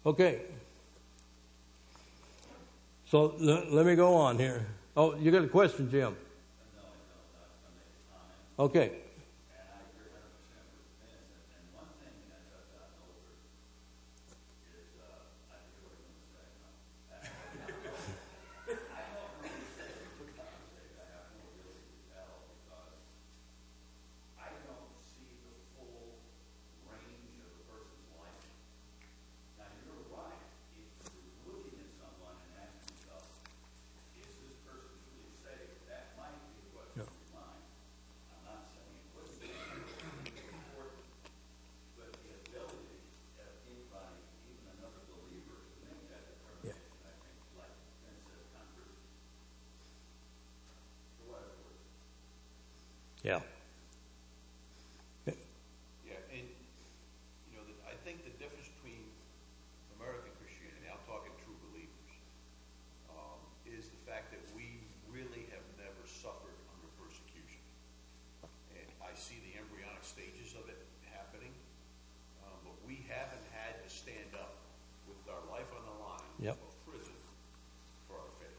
Okay. 0.03 0.43
So 3.11 3.35
let 3.39 3.87
me 3.87 3.95
go 3.95 4.15
on 4.15 4.39
here. 4.39 4.67
Oh, 4.95 5.15
you 5.17 5.31
got 5.31 5.43
a 5.43 5.49
question, 5.49 5.91
Jim? 5.91 6.15
Okay. 8.59 8.93
Yeah. 53.29 53.43
Yeah, 56.07 56.17
and, 56.33 56.49
you 57.53 57.61
know, 57.61 57.67
I 57.85 57.93
think 58.07 58.25
the 58.25 58.33
difference 58.41 58.73
between 58.81 59.05
American 60.01 60.33
Christianity, 60.41 60.89
I'm 60.89 61.03
talking 61.05 61.35
true 61.45 61.59
believers, 61.69 62.13
um, 63.13 63.37
is 63.69 63.93
the 63.93 64.01
fact 64.09 64.33
that 64.33 64.41
we 64.57 64.81
really 65.13 65.45
have 65.53 65.67
never 65.77 66.01
suffered 66.09 66.57
under 66.73 66.89
persecution. 66.97 67.61
And 68.73 68.89
I 69.05 69.13
see 69.13 69.43
the 69.45 69.61
embryonic 69.61 70.07
stages 70.09 70.57
of 70.57 70.65
it 70.73 70.81
happening, 71.13 71.53
um, 72.49 72.57
but 72.65 72.81
we 72.89 73.05
haven't 73.13 73.45
had 73.53 73.77
to 73.85 73.89
stand 73.93 74.33
up 74.41 74.57
with 75.05 75.21
our 75.29 75.45
life 75.53 75.69
on 75.77 75.85
the 75.85 75.97
line 76.01 76.33
Yep. 76.41 76.57
of 76.65 76.73
prison 76.89 77.19
for 78.09 78.17
our 78.17 78.33
faith. 78.41 78.57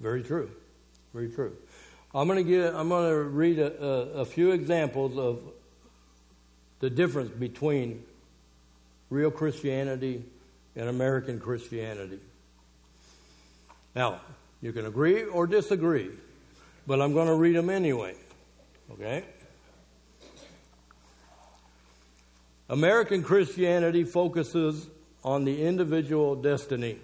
Very 0.00 0.22
true. 0.22 0.50
Very 1.12 1.30
true. 1.30 1.56
I'm 2.14 2.26
going 2.26 2.44
to 2.44 2.50
give. 2.50 2.74
I'm 2.74 2.88
going 2.88 3.10
to 3.10 3.22
read 3.22 3.58
a, 3.58 3.84
a, 3.84 4.00
a 4.20 4.24
few 4.24 4.50
examples 4.52 5.16
of 5.16 5.40
the 6.80 6.90
difference 6.90 7.30
between 7.30 8.02
real 9.10 9.30
Christianity 9.30 10.24
and 10.74 10.88
American 10.88 11.38
Christianity. 11.38 12.18
Now, 13.94 14.20
you 14.62 14.72
can 14.72 14.86
agree 14.86 15.24
or 15.24 15.46
disagree, 15.46 16.10
but 16.86 17.00
I'm 17.00 17.12
going 17.12 17.28
to 17.28 17.34
read 17.34 17.56
them 17.56 17.70
anyway. 17.70 18.14
Okay? 18.92 19.24
American 22.68 23.22
Christianity 23.22 24.04
focuses 24.04 24.88
on 25.24 25.44
the 25.44 25.62
individual 25.62 26.36
destiny. 26.36 26.98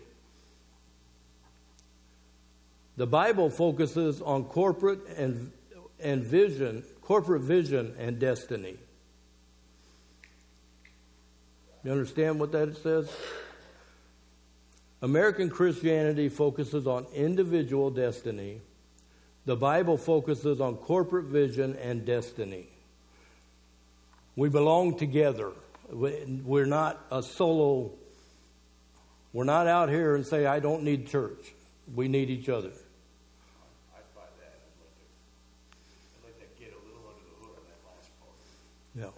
The 2.96 3.06
Bible 3.06 3.50
focuses 3.50 4.22
on 4.22 4.44
corporate 4.44 5.06
and, 5.16 5.52
and 6.00 6.24
vision, 6.24 6.82
corporate 7.02 7.42
vision 7.42 7.94
and 7.98 8.18
destiny. 8.18 8.76
You 11.84 11.92
understand 11.92 12.40
what 12.40 12.52
that 12.52 12.76
says? 12.78 13.10
American 15.02 15.50
Christianity 15.50 16.28
focuses 16.28 16.86
on 16.86 17.06
individual 17.14 17.90
destiny. 17.90 18.60
The 19.44 19.56
Bible 19.56 19.96
focuses 19.96 20.60
on 20.60 20.76
corporate 20.76 21.26
vision 21.26 21.76
and 21.76 22.04
destiny. 22.04 22.66
We 24.34 24.48
belong 24.48 24.98
together. 24.98 25.52
We're 25.90 26.66
not 26.66 27.04
a 27.12 27.22
solo. 27.22 27.92
We're 29.32 29.44
not 29.44 29.66
out 29.66 29.88
here 29.88 30.16
and 30.16 30.26
say, 30.26 30.46
I 30.46 30.58
don't 30.58 30.82
need 30.82 31.08
church. 31.08 31.52
We 31.94 32.08
need 32.08 32.30
each 32.30 32.48
other. 32.48 32.72
I 33.94 34.00
buy 34.14 34.22
that. 34.40 34.58
Yeah. 38.94 39.10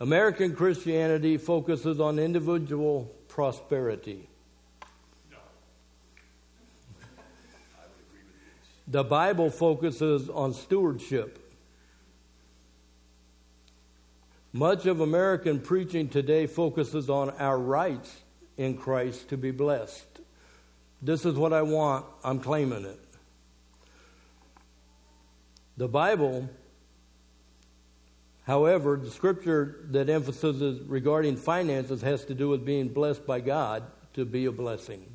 American 0.00 0.54
Christianity 0.54 1.36
focuses 1.36 2.00
on 2.00 2.18
individual 2.18 3.12
prosperity. 3.26 4.28
The 8.86 9.04
Bible 9.04 9.50
focuses 9.50 10.30
on 10.30 10.54
stewardship. 10.54 11.44
Much 14.52 14.86
of 14.86 15.00
American 15.00 15.60
preaching 15.60 16.08
today 16.08 16.46
focuses 16.46 17.10
on 17.10 17.30
our 17.38 17.58
rights 17.58 18.16
in 18.56 18.78
Christ 18.78 19.28
to 19.28 19.36
be 19.36 19.50
blessed. 19.50 20.06
This 21.02 21.26
is 21.26 21.34
what 21.34 21.52
I 21.52 21.62
want, 21.62 22.06
I'm 22.24 22.40
claiming 22.40 22.84
it. 22.84 23.00
The 25.76 25.86
Bible, 25.86 26.48
however, 28.48 28.96
the 28.96 29.10
scripture 29.10 29.84
that 29.90 30.10
emphasizes 30.10 30.80
regarding 30.88 31.36
finances 31.36 32.02
has 32.02 32.24
to 32.24 32.34
do 32.34 32.48
with 32.48 32.64
being 32.64 32.88
blessed 32.88 33.24
by 33.24 33.38
God 33.38 33.84
to 34.14 34.24
be 34.24 34.46
a 34.46 34.52
blessing. 34.52 35.14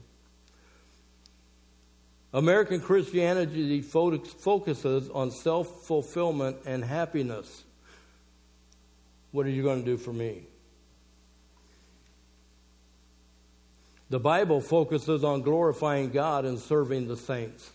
American 2.33 2.79
Christianity 2.79 3.81
focuses 3.81 5.09
on 5.09 5.31
self 5.31 5.85
fulfillment 5.85 6.57
and 6.65 6.83
happiness. 6.83 7.63
What 9.31 9.45
are 9.45 9.51
you 9.51 9.63
going 9.63 9.79
to 9.79 9.85
do 9.85 9.97
for 9.97 10.13
me? 10.13 10.43
The 14.09 14.19
Bible 14.19 14.61
focuses 14.61 15.23
on 15.23 15.41
glorifying 15.41 16.11
God 16.11 16.45
and 16.45 16.59
serving 16.59 17.07
the 17.07 17.17
saints. 17.17 17.71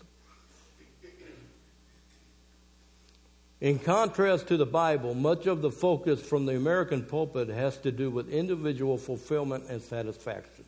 In 3.61 3.77
contrast 3.77 4.47
to 4.47 4.57
the 4.57 4.65
Bible, 4.65 5.13
much 5.13 5.45
of 5.45 5.61
the 5.61 5.69
focus 5.69 6.21
from 6.21 6.45
the 6.45 6.55
American 6.55 7.03
pulpit 7.03 7.49
has 7.49 7.77
to 7.79 7.91
do 7.91 8.09
with 8.09 8.29
individual 8.29 8.97
fulfillment 8.97 9.65
and 9.67 9.81
satisfaction. 9.81 10.63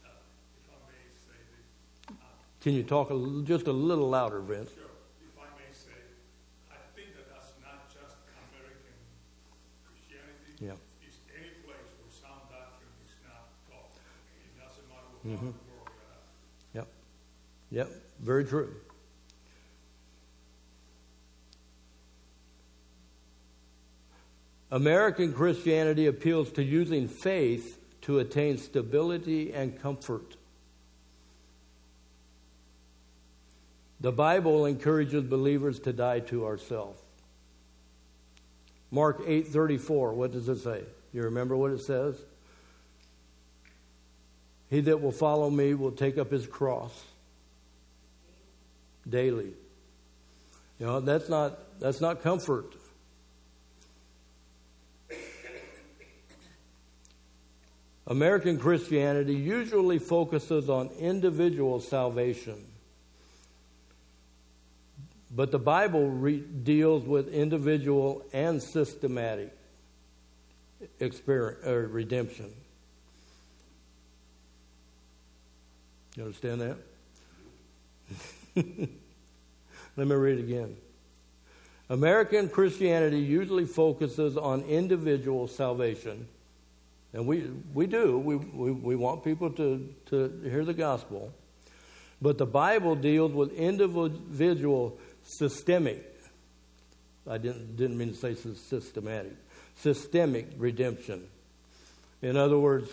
If 0.00 0.70
I 0.70 0.74
may 0.88 1.04
say, 1.12 2.14
Can 2.62 2.72
you 2.72 2.82
talk 2.82 3.10
a, 3.10 3.14
little- 3.14 3.42
just 3.42 3.66
a 3.66 3.72
little 3.72 4.08
louder, 4.08 4.40
Vince? 4.40 4.70
sure, 4.72 4.84
if 5.20 5.38
I 5.38 5.52
may 5.60 5.68
say, 5.70 6.00
I 6.70 6.76
think 6.96 7.14
that 7.14 7.28
that's 7.28 7.52
not 7.60 7.92
just 7.92 8.16
American 8.48 8.96
Christianity. 9.84 10.64
Yeah. 10.64 11.06
It's 11.06 11.20
any 11.36 11.52
place 11.68 11.76
where 12.00 12.08
sound 12.08 12.48
doctrine 12.48 12.88
is 13.04 13.12
not 13.28 13.52
taught. 13.68 13.92
It 14.48 14.56
doesn't 14.56 14.88
matter 14.88 15.12
what 15.12 15.28
mm-hmm. 15.28 15.52
part 15.52 15.60
of 15.60 15.60
the 15.60 15.76
world 15.76 15.92
you're 16.72 16.80
at. 16.80 16.88
Yep. 17.68 17.88
Yep. 17.92 18.02
Very 18.20 18.44
true. 18.46 18.72
American 24.70 25.32
Christianity 25.32 26.06
appeals 26.06 26.52
to 26.52 26.62
using 26.62 27.08
faith 27.08 27.78
to 28.02 28.18
attain 28.18 28.58
stability 28.58 29.52
and 29.52 29.80
comfort. 29.80 30.36
The 34.00 34.12
Bible 34.12 34.64
encourages 34.66 35.24
believers 35.24 35.80
to 35.80 35.92
die 35.92 36.20
to 36.20 36.46
ourselves. 36.46 37.00
Mark 38.90 39.20
8:34, 39.26 40.14
what 40.14 40.32
does 40.32 40.48
it 40.48 40.58
say? 40.58 40.84
You 41.12 41.22
remember 41.22 41.56
what 41.56 41.72
it 41.72 41.80
says? 41.80 42.16
He 44.70 44.80
that 44.80 45.00
will 45.02 45.12
follow 45.12 45.50
me 45.50 45.74
will 45.74 45.92
take 45.92 46.16
up 46.16 46.30
his 46.30 46.46
cross 46.46 47.04
daily. 49.08 49.52
You 50.78 50.86
know, 50.86 51.00
that's 51.00 51.28
not 51.28 51.58
that's 51.80 52.00
not 52.00 52.22
comfort. 52.22 52.74
American 58.10 58.58
Christianity 58.58 59.34
usually 59.34 60.00
focuses 60.00 60.68
on 60.68 60.88
individual 60.98 61.78
salvation. 61.78 62.66
But 65.30 65.52
the 65.52 65.60
Bible 65.60 66.10
re- 66.10 66.40
deals 66.40 67.04
with 67.04 67.28
individual 67.28 68.24
and 68.32 68.60
systematic 68.60 69.56
experience, 70.98 71.64
or 71.64 71.86
redemption. 71.86 72.52
You 76.16 76.24
understand 76.24 76.62
that? 76.62 76.76
Let 79.96 80.06
me 80.08 80.14
read 80.16 80.38
it 80.38 80.42
again. 80.42 80.76
American 81.88 82.48
Christianity 82.48 83.20
usually 83.20 83.66
focuses 83.66 84.36
on 84.36 84.62
individual 84.62 85.46
salvation. 85.46 86.26
And 87.12 87.26
we, 87.26 87.50
we 87.74 87.86
do. 87.86 88.18
We, 88.18 88.36
we, 88.36 88.70
we 88.70 88.96
want 88.96 89.24
people 89.24 89.50
to, 89.50 89.94
to 90.06 90.40
hear 90.44 90.64
the 90.64 90.74
gospel. 90.74 91.32
But 92.22 92.38
the 92.38 92.46
Bible 92.46 92.94
deals 92.94 93.32
with 93.32 93.52
individual 93.52 94.98
systemic, 95.22 96.06
I 97.28 97.38
didn't, 97.38 97.76
didn't 97.76 97.98
mean 97.98 98.10
to 98.10 98.16
say 98.16 98.34
systematic, 98.34 99.32
systemic 99.76 100.48
redemption. 100.56 101.26
In 102.22 102.36
other 102.36 102.58
words, 102.58 102.90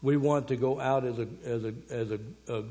we 0.00 0.16
want 0.16 0.48
to 0.48 0.56
go 0.56 0.80
out 0.80 1.04
as 1.04 1.18
a, 1.18 1.28
as 1.44 1.64
a, 1.64 1.74
as 1.90 2.10
a, 2.12 2.20
a 2.48 2.64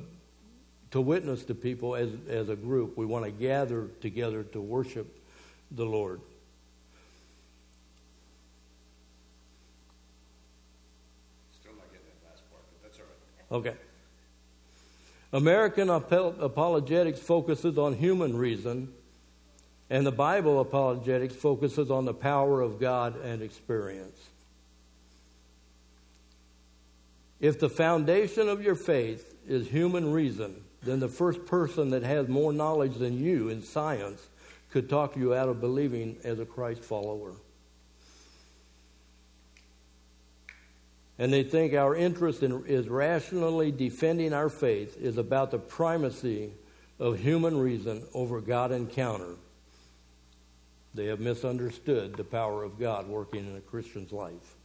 to 0.91 1.01
witness 1.01 1.43
to 1.45 1.53
people 1.53 1.95
as, 1.95 2.09
as 2.29 2.49
a 2.49 2.55
group. 2.55 2.97
We 2.97 3.05
want 3.05 3.25
to 3.25 3.31
gather 3.31 3.87
together 4.01 4.43
to 4.43 4.61
worship 4.61 5.07
the 5.71 5.85
Lord. 5.85 6.21
Still 11.59 11.73
not 11.73 11.91
getting 11.91 12.07
that 12.07 12.29
last 12.31 12.49
part, 12.49 12.63
but 12.71 12.81
that's 12.83 12.99
all 12.99 13.05
right. 13.05 13.36
Okay. 13.51 13.75
American 15.33 15.89
ap- 15.89 16.11
apologetics 16.11 17.19
focuses 17.19 17.77
on 17.77 17.93
human 17.93 18.37
reason, 18.37 18.93
and 19.89 20.05
the 20.05 20.11
Bible 20.11 20.59
apologetics 20.59 21.35
focuses 21.35 21.91
on 21.91 22.05
the 22.05 22.13
power 22.13 22.61
of 22.61 22.79
God 22.79 23.21
and 23.21 23.41
experience. 23.41 24.17
If 27.39 27.59
the 27.59 27.69
foundation 27.69 28.49
of 28.49 28.63
your 28.63 28.75
faith 28.75 29.35
is 29.47 29.67
human 29.67 30.11
reason, 30.11 30.63
then 30.81 30.99
the 30.99 31.07
first 31.07 31.45
person 31.45 31.89
that 31.91 32.03
has 32.03 32.27
more 32.27 32.51
knowledge 32.51 32.95
than 32.95 33.23
you 33.23 33.49
in 33.49 33.61
science 33.61 34.27
could 34.71 34.89
talk 34.89 35.15
you 35.15 35.33
out 35.33 35.49
of 35.49 35.61
believing 35.61 36.17
as 36.23 36.39
a 36.39 36.45
Christ 36.45 36.83
follower. 36.83 37.33
And 41.19 41.33
they 41.33 41.43
think 41.43 41.73
our 41.73 41.95
interest 41.95 42.43
in, 42.43 42.63
is 42.67 42.87
rationally 42.87 43.71
defending 43.71 44.33
our 44.33 44.49
faith 44.49 44.97
is 45.01 45.17
about 45.17 45.51
the 45.51 45.57
primacy 45.57 46.51
of 46.99 47.19
human 47.19 47.57
reason 47.57 48.03
over 48.13 48.39
God 48.39 48.71
encounter. 48.71 49.35
They 50.93 51.05
have 51.05 51.19
misunderstood 51.19 52.15
the 52.15 52.23
power 52.23 52.63
of 52.63 52.79
God 52.79 53.07
working 53.07 53.45
in 53.47 53.55
a 53.55 53.61
Christian's 53.61 54.11
life. 54.11 54.55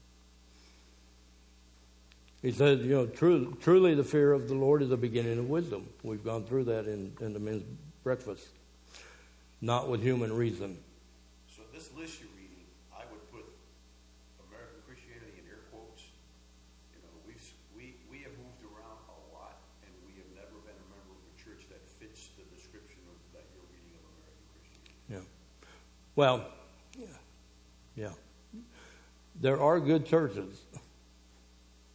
He 2.43 2.53
says, 2.53 2.81
you 2.81 2.95
know, 2.95 3.07
truly, 3.07 3.55
truly 3.61 3.95
the 3.95 4.05
fear 4.05 4.33
of 4.33 4.49
the 4.49 4.55
Lord 4.55 4.83
is 4.83 4.89
the 4.89 4.97
beginning 4.97 5.39
of 5.39 5.49
wisdom. 5.49 5.89
We've 6.03 6.25
gone 6.25 6.45
through 6.45 6.65
that 6.65 6.87
in, 6.87 7.13
in 7.21 7.33
the 7.33 7.39
men's 7.39 7.63
breakfast. 8.03 8.49
Not 9.61 9.89
with 9.89 10.03
human 10.03 10.33
reason. 10.33 10.77
So 11.55 11.63
this 11.73 11.89
list 11.95 12.19
you're 12.19 12.35
reading, 12.35 12.67
I 12.91 13.07
would 13.15 13.23
put 13.31 13.47
American 14.51 14.83
Christianity 14.91 15.39
in 15.39 15.47
air 15.47 15.63
quotes. 15.71 16.03
You 16.91 16.99
know, 17.07 17.15
we've, 17.23 17.39
s- 17.39 17.55
we, 17.79 17.95
we 18.11 18.27
have 18.27 18.35
moved 18.43 18.67
around 18.67 18.99
a 19.07 19.19
lot, 19.31 19.63
and 19.87 19.95
we 20.03 20.19
have 20.19 20.27
never 20.35 20.59
been 20.67 20.75
a 20.75 20.89
member 20.91 21.15
of 21.15 21.23
a 21.23 21.35
church 21.39 21.63
that 21.71 21.79
fits 22.03 22.35
the 22.35 22.43
description 22.51 22.99
of, 23.07 23.15
that 23.39 23.47
you're 23.55 23.71
reading 23.71 23.95
of 24.03 24.19
American 24.19 24.47
Christianity. 24.51 24.99
Yeah. 25.15 25.23
Well, 26.15 26.45
yeah. 26.99 27.07
yeah. 27.97 28.11
There 29.41 29.61
are 29.61 29.81
good 29.81 30.07
churches, 30.07 30.61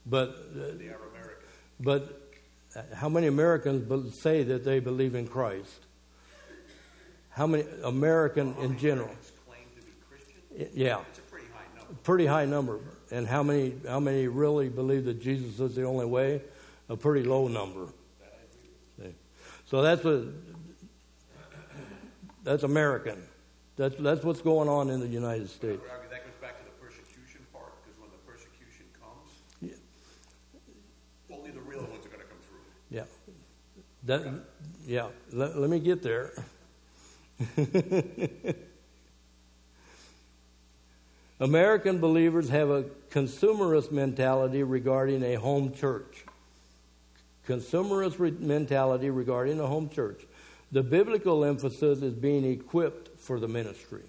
but 0.05 0.29
uh, 0.29 0.77
They 0.77 0.87
are 0.87 0.99
American. 1.13 1.47
but 1.79 2.23
how 2.93 3.09
many 3.09 3.27
Americans 3.27 4.19
say 4.21 4.43
that 4.43 4.65
they 4.65 4.79
believe 4.79 5.15
in 5.15 5.27
Christ? 5.27 5.79
How 7.29 7.45
many 7.47 7.65
American 7.83 8.53
How 8.55 8.61
in 8.61 8.77
general? 8.79 9.05
Americans 9.09 9.31
claim 9.47 9.65
to 9.75 9.81
be 9.85 9.91
Christian? 10.09 10.35
I- 10.59 10.69
Yeah, 10.73 11.01
It's 11.09 11.19
a 11.19 11.21
pretty 11.23 11.45
high 11.53 11.77
number. 11.77 11.93
pretty 12.03 12.25
high 12.25 12.45
number. 12.45 12.79
And 13.11 13.27
how 13.27 13.43
many 13.43 13.75
how 13.87 13.99
many 13.99 14.27
really 14.27 14.67
believe 14.69 15.05
that 15.05 15.21
Jesus 15.21 15.59
is 15.59 15.75
the 15.75 15.83
only 15.83 16.05
way? 16.05 16.41
A 16.89 16.97
pretty 16.97 17.25
low 17.27 17.47
number. 17.47 17.87
So 19.69 19.81
that's 19.81 20.03
a 20.05 20.27
that's 22.43 22.63
American. 22.63 23.21
That's 23.77 23.95
that's 23.99 24.23
what's 24.23 24.41
going 24.41 24.67
on 24.67 24.89
in 24.89 24.99
the 24.99 25.07
United 25.07 25.49
States. 25.49 25.81
argue 25.91 26.09
that 26.09 26.25
goes 26.25 26.33
back 26.41 26.57
to 26.57 26.65
the 26.65 26.71
persecution 26.83 27.41
part, 27.53 27.71
because 27.85 27.99
when 28.01 28.09
the 28.09 28.17
persecution 28.25 28.87
comes, 28.99 29.31
Yeah. 29.61 29.77
only 31.35 31.51
the 31.51 31.61
real 31.61 31.81
ones 31.81 32.03
are 32.05 32.09
going 32.09 32.21
to 32.21 32.25
come 32.25 32.39
through. 32.49 32.59
Yeah. 32.89 33.03
That, 34.05 34.41
yeah, 34.87 35.09
let, 35.31 35.57
let 35.59 35.69
me 35.69 35.79
get 35.79 36.01
there. 36.01 36.33
American 41.39 41.99
believers 41.99 42.49
have 42.49 42.71
a 42.71 42.85
consumerist 43.11 43.91
mentality 43.91 44.63
regarding 44.63 45.21
a 45.23 45.35
home 45.35 45.71
church. 45.71 46.25
Consumerist 47.47 48.17
re- 48.17 48.31
mentality 48.31 49.11
regarding 49.11 49.59
a 49.59 49.67
home 49.67 49.87
church. 49.89 50.25
The 50.71 50.81
biblical 50.81 51.45
emphasis 51.45 52.01
is 52.01 52.13
being 52.13 52.43
equipped 52.43 53.06
for 53.17 53.39
the 53.39 53.47
ministry. 53.47 54.03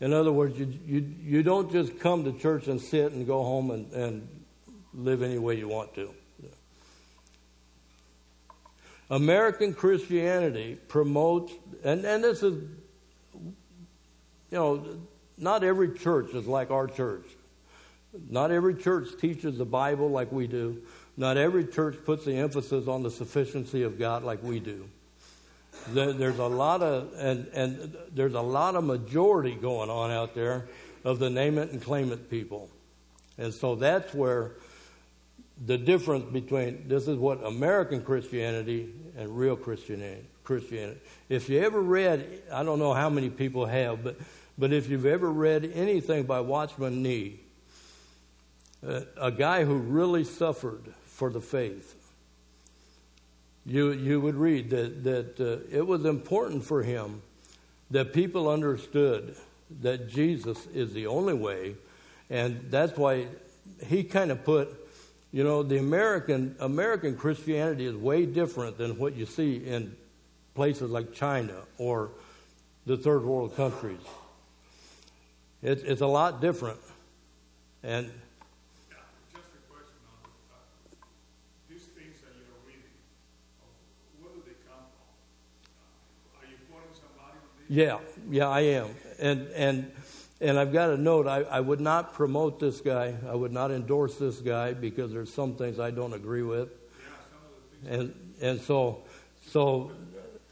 In 0.00 0.12
other 0.12 0.32
words, 0.32 0.58
you, 0.58 0.72
you, 0.86 1.14
you 1.22 1.42
don't 1.42 1.72
just 1.72 1.98
come 1.98 2.24
to 2.24 2.32
church 2.32 2.66
and 2.66 2.80
sit 2.80 3.12
and 3.12 3.26
go 3.26 3.42
home 3.42 3.70
and, 3.70 3.92
and 3.92 4.28
live 4.92 5.22
any 5.22 5.38
way 5.38 5.56
you 5.56 5.68
want 5.68 5.94
to. 5.94 6.10
American 9.08 9.72
Christianity 9.72 10.78
promotes, 10.88 11.52
and, 11.84 12.04
and 12.04 12.24
this 12.24 12.42
is, 12.42 12.64
you 13.32 13.52
know, 14.50 14.98
not 15.38 15.62
every 15.62 15.96
church 15.96 16.34
is 16.34 16.46
like 16.46 16.70
our 16.70 16.88
church. 16.88 17.26
Not 18.28 18.50
every 18.50 18.74
church 18.74 19.08
teaches 19.20 19.58
the 19.58 19.64
Bible 19.64 20.10
like 20.10 20.32
we 20.32 20.46
do. 20.46 20.82
Not 21.16 21.36
every 21.36 21.66
church 21.66 21.96
puts 22.04 22.24
the 22.24 22.34
emphasis 22.36 22.88
on 22.88 23.02
the 23.02 23.10
sufficiency 23.10 23.82
of 23.82 23.98
God 23.98 24.24
like 24.24 24.42
we 24.42 24.60
do. 24.60 24.88
There's 25.92 26.38
a 26.38 26.46
lot 26.46 26.82
of 26.82 27.12
and 27.16 27.46
and 27.52 27.96
there's 28.12 28.34
a 28.34 28.40
lot 28.40 28.74
of 28.74 28.84
majority 28.84 29.54
going 29.54 29.90
on 29.90 30.10
out 30.10 30.34
there 30.34 30.68
of 31.04 31.18
the 31.18 31.30
name 31.30 31.58
it 31.58 31.70
and 31.70 31.82
claim 31.82 32.12
it 32.12 32.30
people, 32.30 32.68
and 33.38 33.52
so 33.52 33.74
that's 33.74 34.12
where 34.14 34.52
the 35.64 35.78
difference 35.78 36.24
between 36.32 36.88
this 36.88 37.08
is 37.08 37.16
what 37.16 37.44
American 37.44 38.02
Christianity 38.02 38.92
and 39.16 39.36
real 39.36 39.56
Christianity. 39.56 40.26
Christianity. 40.44 41.00
If 41.28 41.48
you 41.48 41.60
ever 41.60 41.82
read, 41.82 42.42
I 42.52 42.62
don't 42.62 42.78
know 42.78 42.94
how 42.94 43.10
many 43.10 43.30
people 43.30 43.66
have, 43.66 44.04
but 44.04 44.16
but 44.56 44.72
if 44.72 44.88
you've 44.88 45.06
ever 45.06 45.30
read 45.30 45.70
anything 45.74 46.24
by 46.24 46.40
Watchman 46.40 47.02
Nee, 47.02 47.40
uh, 48.86 49.00
a 49.20 49.30
guy 49.30 49.64
who 49.64 49.74
really 49.76 50.24
suffered 50.24 50.84
for 51.04 51.30
the 51.30 51.40
faith, 51.40 51.95
you 53.66 53.92
you 53.92 54.20
would 54.20 54.36
read 54.36 54.70
that 54.70 55.04
that 55.04 55.40
uh, 55.40 55.76
it 55.76 55.86
was 55.86 56.04
important 56.04 56.64
for 56.64 56.82
him 56.82 57.22
that 57.90 58.12
people 58.12 58.48
understood 58.48 59.36
that 59.82 60.08
Jesus 60.08 60.66
is 60.68 60.92
the 60.92 61.06
only 61.06 61.34
way, 61.34 61.74
and 62.30 62.66
that's 62.70 62.96
why 62.96 63.26
he 63.86 64.04
kind 64.04 64.30
of 64.30 64.44
put 64.44 64.86
you 65.36 65.44
know, 65.44 65.62
the 65.62 65.76
American 65.76 66.56
American 66.60 67.14
Christianity 67.14 67.84
is 67.84 67.94
way 67.94 68.24
different 68.24 68.78
than 68.78 68.96
what 68.98 69.14
you 69.16 69.26
see 69.26 69.56
in 69.56 69.94
places 70.54 70.90
like 70.90 71.12
China 71.12 71.52
or 71.76 72.08
the 72.86 72.96
third 72.96 73.22
world 73.22 73.54
countries. 73.54 74.00
It's 75.62 75.82
it's 75.82 76.00
a 76.00 76.06
lot 76.06 76.40
different, 76.40 76.78
and. 77.82 78.06
Yeah, 78.88 78.96
just 79.34 79.52
a 79.52 79.60
question 79.68 80.00
on 80.08 80.24
uh, 80.24 80.64
these 81.68 81.84
things 81.92 82.16
that 82.24 82.32
you're 82.32 82.62
reading. 82.64 82.96
Uh, 83.60 83.68
where 84.22 84.32
do 84.32 84.40
they 84.40 84.56
come 84.64 84.88
from? 84.88 85.10
Uh, 85.76 86.40
are 86.40 86.48
you 86.48 86.56
quoting 86.70 86.96
somebody? 86.96 87.36
Yeah, 87.68 87.98
yeah, 88.30 88.48
I 88.48 88.60
am, 88.60 88.88
and 89.18 89.48
and 89.48 89.90
and 90.40 90.58
I've 90.58 90.72
got 90.72 90.90
a 90.90 90.96
note. 90.96 91.26
I, 91.26 91.42
I 91.42 91.60
would 91.60 91.80
not 91.80 92.14
promote 92.14 92.60
this 92.60 92.80
guy. 92.80 93.14
I 93.28 93.34
would 93.34 93.52
not 93.52 93.72
endorse 93.72 94.16
this 94.16 94.36
guy 94.40 94.72
because 94.72 95.12
there's 95.12 95.32
some 95.32 95.56
things 95.56 95.80
I 95.80 95.90
don't 95.90 96.12
agree 96.12 96.42
with. 96.42 96.68
And 97.88 98.14
and 98.40 98.60
so 98.60 99.02
so 99.48 99.90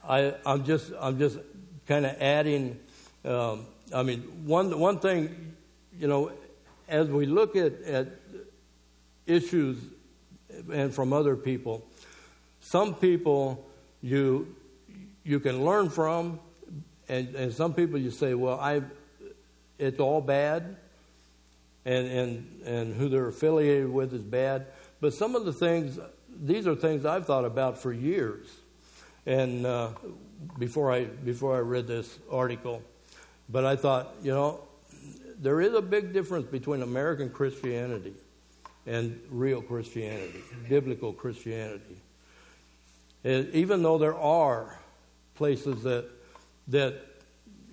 I 0.08 0.34
I'm 0.44 0.64
just 0.64 0.92
I'm 0.98 1.18
just 1.18 1.38
kind 1.86 2.04
of 2.04 2.20
adding. 2.20 2.80
Um, 3.24 3.66
I 3.94 4.02
mean 4.02 4.22
one 4.44 4.76
one 4.78 4.98
thing, 4.98 5.54
you 5.96 6.08
know, 6.08 6.32
as 6.88 7.08
we 7.08 7.26
look 7.26 7.54
at 7.54 7.80
at 7.82 8.08
issues 9.26 9.78
and 10.72 10.92
from 10.92 11.12
other 11.12 11.36
people, 11.36 11.86
some 12.60 12.94
people 12.94 13.64
you 14.02 14.56
you 15.22 15.40
can 15.40 15.64
learn 15.64 15.88
from, 15.88 16.38
and, 17.08 17.34
and 17.34 17.52
some 17.52 17.74
people 17.74 17.98
you 17.98 18.10
say, 18.10 18.34
well, 18.34 18.58
I 18.58 18.82
it's 19.78 20.00
all 20.00 20.20
bad, 20.20 20.76
and, 21.84 22.06
and, 22.06 22.62
and 22.64 22.94
who 22.94 23.08
they're 23.08 23.28
affiliated 23.28 23.92
with 23.92 24.14
is 24.14 24.22
bad. 24.22 24.66
But 25.00 25.14
some 25.14 25.34
of 25.34 25.44
the 25.44 25.52
things, 25.52 25.98
these 26.42 26.66
are 26.66 26.74
things 26.74 27.04
I've 27.04 27.26
thought 27.26 27.44
about 27.44 27.78
for 27.78 27.92
years. 27.92 28.46
And 29.26 29.66
uh, 29.66 29.90
before, 30.58 30.92
I, 30.92 31.04
before 31.04 31.56
I 31.56 31.60
read 31.60 31.86
this 31.86 32.18
article, 32.30 32.82
but 33.48 33.64
I 33.64 33.76
thought, 33.76 34.14
you 34.22 34.32
know, 34.32 34.60
there 35.40 35.60
is 35.60 35.74
a 35.74 35.82
big 35.82 36.12
difference 36.12 36.46
between 36.46 36.82
American 36.82 37.28
Christianity 37.28 38.14
and 38.86 39.20
real 39.30 39.60
Christianity, 39.60 40.42
biblical 40.68 41.12
Christianity. 41.12 41.96
Even 43.24 43.82
though 43.82 43.98
there 43.98 44.16
are 44.16 44.78
places 45.34 45.82
that 45.82 46.06
that 46.68 46.94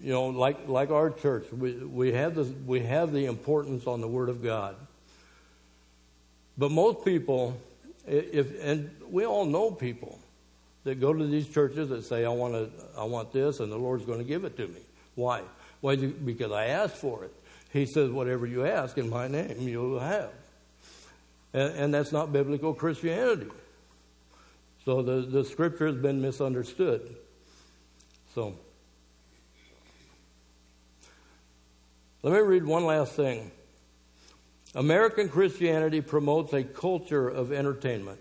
you 0.01 0.11
know, 0.11 0.27
like 0.27 0.67
like 0.67 0.89
our 0.89 1.11
church, 1.11 1.45
we 1.51 1.73
we 1.73 2.13
have 2.13 2.35
the 2.35 2.43
we 2.65 2.79
have 2.81 3.13
the 3.13 3.25
importance 3.25 3.85
on 3.85 4.01
the 4.01 4.07
Word 4.07 4.29
of 4.29 4.43
God. 4.43 4.75
But 6.57 6.71
most 6.71 7.05
people, 7.05 7.57
if 8.07 8.51
and 8.63 8.89
we 9.09 9.25
all 9.25 9.45
know 9.45 9.69
people 9.71 10.19
that 10.83 10.99
go 10.99 11.13
to 11.13 11.27
these 11.27 11.47
churches 11.47 11.89
that 11.89 12.03
say, 12.03 12.25
"I 12.25 12.29
want 12.29 12.53
to, 12.53 12.69
I 12.97 13.03
want 13.03 13.31
this," 13.31 13.59
and 13.59 13.71
the 13.71 13.77
Lord's 13.77 14.05
going 14.05 14.17
to 14.17 14.25
give 14.25 14.43
it 14.43 14.57
to 14.57 14.67
me. 14.67 14.81
Why? 15.15 15.41
Why? 15.81 15.95
Because 15.95 16.51
I 16.51 16.65
asked 16.65 16.95
for 16.95 17.23
it. 17.23 17.33
He 17.71 17.85
says, 17.85 18.09
"Whatever 18.09 18.47
you 18.47 18.65
ask 18.65 18.97
in 18.97 19.09
my 19.09 19.27
name, 19.27 19.57
you'll 19.59 19.99
have." 19.99 20.31
And, 21.53 21.75
and 21.75 21.93
that's 21.93 22.11
not 22.11 22.33
biblical 22.33 22.73
Christianity. 22.73 23.51
So 24.83 25.03
the 25.03 25.21
the 25.21 25.45
Scripture 25.45 25.85
has 25.85 25.95
been 25.95 26.21
misunderstood. 26.21 27.15
So. 28.33 28.55
Let 32.24 32.34
me 32.34 32.39
read 32.39 32.65
one 32.65 32.86
last 32.86 33.13
thing. 33.13 33.51
American 34.76 35.28
Christianity 35.28 36.01
promotes 36.01 36.53
a 36.53 36.63
culture 36.63 37.28
of 37.28 37.51
entertainment. 37.51 38.19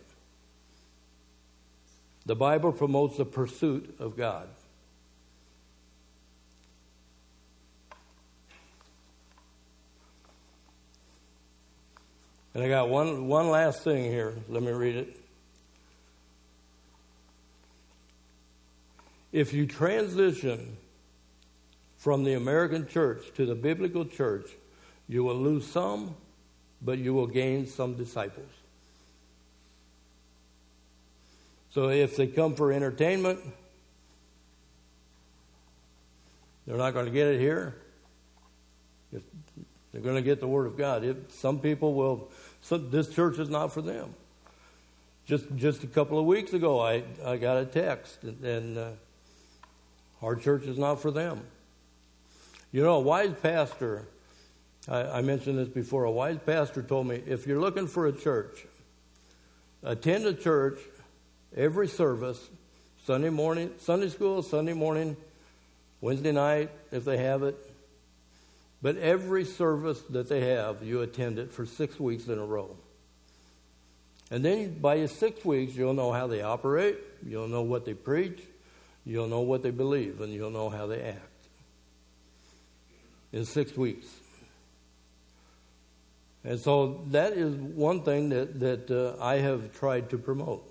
The 2.26 2.34
Bible 2.34 2.72
promotes 2.72 3.18
the 3.18 3.24
pursuit 3.24 3.96
of 3.98 4.16
God. 4.16 4.48
And 12.54 12.64
I 12.64 12.68
got 12.68 12.88
one, 12.88 13.28
one 13.28 13.48
last 13.48 13.84
thing 13.84 14.04
here. 14.04 14.34
Let 14.48 14.62
me 14.62 14.72
read 14.72 14.96
it. 14.96 15.16
If 19.32 19.52
you 19.52 19.66
transition 19.66 20.76
from 22.00 22.24
the 22.24 22.32
American 22.32 22.88
church 22.88 23.30
to 23.34 23.44
the 23.44 23.54
biblical 23.54 24.06
church, 24.06 24.46
you 25.06 25.22
will 25.22 25.36
lose 25.36 25.66
some, 25.66 26.14
but 26.80 26.98
you 26.98 27.12
will 27.12 27.26
gain 27.26 27.66
some 27.66 27.94
disciples. 27.94 28.48
So 31.72 31.90
if 31.90 32.16
they 32.16 32.26
come 32.26 32.54
for 32.54 32.72
entertainment, 32.72 33.40
they're 36.66 36.78
not 36.78 36.94
going 36.94 37.04
to 37.04 37.12
get 37.12 37.26
it 37.26 37.38
here. 37.38 37.76
If 39.12 39.22
they're 39.92 40.00
going 40.00 40.16
to 40.16 40.22
get 40.22 40.40
the 40.40 40.48
Word 40.48 40.66
of 40.68 40.78
God. 40.78 41.04
If 41.04 41.30
some 41.32 41.58
people 41.58 41.92
will, 41.92 42.30
so 42.62 42.78
this 42.78 43.14
church 43.14 43.38
is 43.38 43.50
not 43.50 43.74
for 43.74 43.82
them. 43.82 44.14
Just 45.26 45.44
just 45.54 45.84
a 45.84 45.86
couple 45.86 46.18
of 46.18 46.24
weeks 46.24 46.54
ago, 46.54 46.80
I, 46.80 47.02
I 47.24 47.36
got 47.36 47.58
a 47.58 47.66
text, 47.66 48.22
and, 48.22 48.42
and 48.42 48.78
uh, 48.78 48.88
our 50.22 50.34
church 50.34 50.64
is 50.64 50.78
not 50.78 51.02
for 51.02 51.10
them. 51.10 51.42
You 52.72 52.84
know, 52.84 52.94
a 52.94 53.00
wise 53.00 53.34
pastor, 53.42 54.06
I, 54.88 55.02
I 55.02 55.22
mentioned 55.22 55.58
this 55.58 55.68
before, 55.68 56.04
a 56.04 56.10
wise 56.10 56.38
pastor 56.44 56.82
told 56.82 57.08
me 57.08 57.20
if 57.26 57.46
you're 57.46 57.60
looking 57.60 57.88
for 57.88 58.06
a 58.06 58.12
church, 58.12 58.64
attend 59.82 60.24
a 60.24 60.34
church 60.34 60.78
every 61.56 61.88
service, 61.88 62.48
Sunday 63.04 63.30
morning, 63.30 63.72
Sunday 63.78 64.08
school, 64.08 64.42
Sunday 64.42 64.72
morning, 64.72 65.16
Wednesday 66.00 66.30
night, 66.30 66.70
if 66.92 67.04
they 67.04 67.16
have 67.16 67.42
it. 67.42 67.56
But 68.82 68.98
every 68.98 69.44
service 69.44 70.00
that 70.10 70.28
they 70.28 70.52
have, 70.52 70.82
you 70.82 71.02
attend 71.02 71.40
it 71.40 71.52
for 71.52 71.66
six 71.66 71.98
weeks 71.98 72.28
in 72.28 72.38
a 72.38 72.44
row. 72.44 72.76
And 74.30 74.44
then 74.44 74.78
by 74.78 74.94
your 74.94 75.08
six 75.08 75.44
weeks, 75.44 75.74
you'll 75.74 75.92
know 75.92 76.12
how 76.12 76.28
they 76.28 76.40
operate, 76.40 76.98
you'll 77.26 77.48
know 77.48 77.62
what 77.62 77.84
they 77.84 77.94
preach, 77.94 78.40
you'll 79.04 79.26
know 79.26 79.40
what 79.40 79.64
they 79.64 79.72
believe, 79.72 80.20
and 80.20 80.32
you'll 80.32 80.52
know 80.52 80.68
how 80.68 80.86
they 80.86 81.02
act 81.02 81.29
in 83.32 83.44
six 83.44 83.76
weeks. 83.76 84.06
And 86.44 86.58
so 86.58 87.02
that 87.08 87.34
is 87.34 87.54
one 87.54 88.02
thing 88.02 88.30
that, 88.30 88.60
that 88.60 88.90
uh, 88.90 89.22
I 89.22 89.36
have 89.36 89.78
tried 89.78 90.10
to 90.10 90.18
promote. 90.18 90.66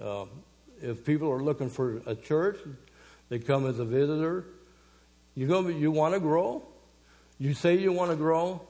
Uh, 0.00 0.26
if 0.82 1.04
people 1.04 1.30
are 1.32 1.42
looking 1.42 1.70
for 1.70 2.02
a 2.06 2.14
church, 2.14 2.58
they 3.28 3.38
come 3.38 3.66
as 3.66 3.78
a 3.78 3.84
visitor. 3.84 4.44
You 5.34 5.46
go, 5.46 5.66
you 5.68 5.90
want 5.90 6.14
to 6.14 6.20
grow? 6.20 6.62
You 7.38 7.54
say 7.54 7.76
you 7.76 7.92
want 7.92 8.10
to 8.10 8.16
grow? 8.16 8.60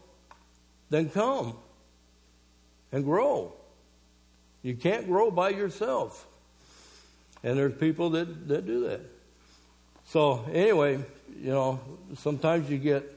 Then 0.88 1.10
come 1.10 1.56
and 2.92 3.04
grow. 3.04 3.52
You 4.62 4.76
can't 4.76 5.06
grow 5.06 5.30
by 5.30 5.50
yourself. 5.50 6.26
And 7.42 7.58
there's 7.58 7.74
people 7.74 8.10
that, 8.10 8.48
that 8.48 8.66
do 8.66 8.88
that. 8.88 9.00
So 10.06 10.44
anyway, 10.52 11.04
you 11.40 11.50
know, 11.50 11.80
sometimes 12.16 12.70
you 12.70 12.78
get 12.78 13.15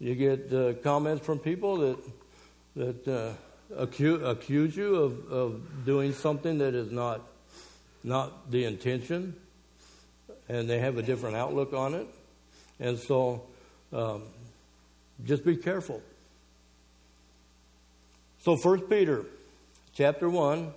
you 0.00 0.14
get 0.14 0.52
uh, 0.52 0.74
comments 0.82 1.24
from 1.24 1.38
people 1.38 1.76
that 1.78 1.98
that 2.76 3.08
uh, 3.08 3.32
accuse, 3.76 4.22
accuse 4.22 4.76
you 4.76 4.94
of, 4.94 5.32
of 5.32 5.84
doing 5.84 6.12
something 6.12 6.58
that 6.58 6.74
is 6.74 6.90
not 6.90 7.20
not 8.04 8.50
the 8.50 8.64
intention, 8.64 9.34
and 10.48 10.70
they 10.70 10.78
have 10.78 10.96
a 10.98 11.02
different 11.02 11.36
outlook 11.36 11.72
on 11.72 11.94
it. 11.94 12.06
And 12.80 12.98
so, 12.98 13.42
um, 13.92 14.22
just 15.24 15.44
be 15.44 15.56
careful. 15.56 16.00
So, 18.40 18.56
First 18.56 18.88
Peter, 18.88 19.26
chapter 19.94 20.30
one, 20.30 20.72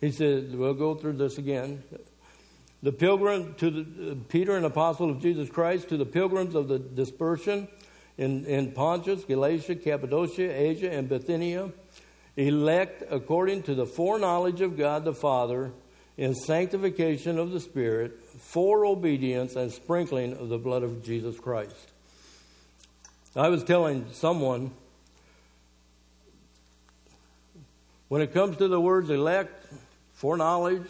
he 0.00 0.10
said, 0.10 0.54
we'll 0.58 0.74
go 0.74 0.96
through 0.96 1.14
this 1.14 1.38
again. 1.38 1.84
The 2.82 2.92
pilgrim 2.92 3.54
to 3.54 3.70
the, 3.70 4.10
uh, 4.10 4.14
Peter, 4.28 4.56
an 4.56 4.64
apostle 4.64 5.08
of 5.10 5.22
Jesus 5.22 5.48
Christ, 5.48 5.88
to 5.90 5.96
the 5.96 6.04
pilgrims 6.04 6.56
of 6.56 6.66
the 6.66 6.78
dispersion 6.80 7.68
in, 8.16 8.44
in 8.46 8.72
Pontus, 8.72 9.24
Galatia, 9.24 9.74
Cappadocia, 9.74 10.50
Asia, 10.50 10.90
and 10.90 11.08
Bithynia, 11.08 11.70
elect 12.36 13.02
according 13.10 13.62
to 13.64 13.74
the 13.74 13.86
foreknowledge 13.86 14.60
of 14.60 14.76
God 14.76 15.04
the 15.04 15.14
Father 15.14 15.72
in 16.16 16.34
sanctification 16.34 17.38
of 17.38 17.50
the 17.50 17.60
Spirit 17.60 18.22
for 18.38 18.86
obedience 18.86 19.56
and 19.56 19.72
sprinkling 19.72 20.36
of 20.36 20.48
the 20.48 20.58
blood 20.58 20.82
of 20.82 21.02
Jesus 21.02 21.38
Christ. 21.38 21.92
I 23.36 23.48
was 23.48 23.64
telling 23.64 24.06
someone 24.12 24.70
when 28.08 28.22
it 28.22 28.32
comes 28.32 28.56
to 28.58 28.68
the 28.68 28.80
words 28.80 29.10
elect, 29.10 29.66
foreknowledge, 30.12 30.86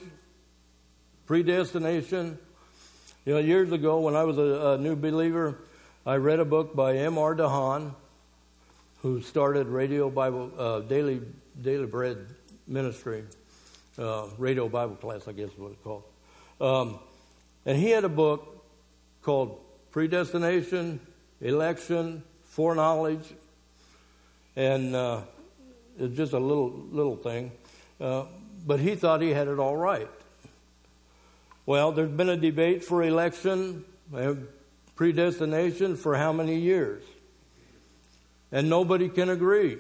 predestination, 1.27 2.39
you 3.25 3.33
know, 3.33 3.41
years 3.41 3.73
ago 3.73 4.01
when 4.01 4.15
I 4.15 4.25
was 4.25 4.37
a, 4.37 4.73
a 4.73 4.79
new 4.79 4.95
believer, 4.95 5.57
I 6.07 6.17
read 6.17 6.39
a 6.39 6.45
book 6.45 6.77
by 6.77 6.99
M.R. 6.99 7.35
DeHaan, 7.35 7.95
who 9.01 9.23
started 9.23 9.69
Radio 9.69 10.11
Bible 10.11 10.53
uh, 10.59 10.81
Daily 10.81 11.23
Daily 11.63 11.87
Bread 11.87 12.27
Ministry 12.67 13.25
uh, 13.99 14.27
radio 14.37 14.69
Bible 14.69 14.97
class, 14.97 15.27
I 15.27 15.33
guess 15.33 15.49
is 15.49 15.59
what 15.59 15.73
it's 15.73 15.81
called. 15.83 16.03
Um, 16.61 16.99
and 17.65 17.79
he 17.79 17.89
had 17.89 18.05
a 18.05 18.11
book 18.11 18.67
called 19.23 19.59
Predestination, 19.93 21.01
Election, 21.41 22.23
Foreknowledge, 22.45 23.33
and 24.57 24.95
uh, 24.95 25.23
it's 25.99 26.15
just 26.15 26.35
a 26.35 26.39
little 26.39 26.87
little 26.93 27.17
thing. 27.17 27.51
Uh, 27.99 28.25
but 28.67 28.79
he 28.79 28.95
thought 28.95 29.23
he 29.23 29.31
had 29.31 29.49
it 29.49 29.59
all 29.59 29.77
right. 29.77 30.11
Well, 31.65 31.93
there's 31.93 32.11
been 32.11 32.29
a 32.29 32.37
debate 32.37 32.85
for 32.85 33.03
election, 33.03 33.87
predestination 34.97 35.97
for 35.97 36.17
how 36.17 36.33
many 36.33 36.59
years? 36.59 37.03
And 38.53 38.71
nobody 38.71 39.09
can 39.09 39.31
agree. 39.31 39.79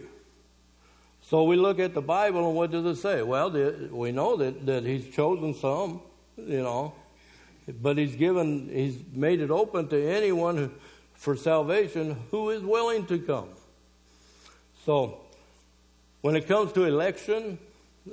So 1.23 1.45
we 1.45 1.57
look 1.57 1.79
at 1.79 1.95
the 1.95 2.03
Bible 2.03 2.47
and 2.47 2.57
what 2.57 2.71
does 2.71 2.85
it 2.85 3.01
say? 3.01 3.23
Well, 3.23 3.51
we 3.91 4.12
know 4.12 4.37
that, 4.37 4.67
that 4.67 4.85
He's 4.85 5.09
chosen 5.15 5.55
some, 5.55 6.03
you 6.37 6.62
know, 6.62 6.93
but 7.81 7.97
He's 7.97 8.15
given, 8.15 8.69
He's 8.69 8.99
made 9.12 9.41
it 9.41 9.51
open 9.51 9.89
to 9.89 10.07
anyone 10.11 10.57
who, 10.57 10.71
for 11.15 11.37
salvation 11.37 12.17
who 12.31 12.51
is 12.51 12.62
willing 12.62 13.07
to 13.07 13.19
come. 13.19 13.49
So 14.85 15.21
when 16.21 16.37
it 16.37 16.47
comes 16.47 16.73
to 16.73 16.85
election, 16.85 17.59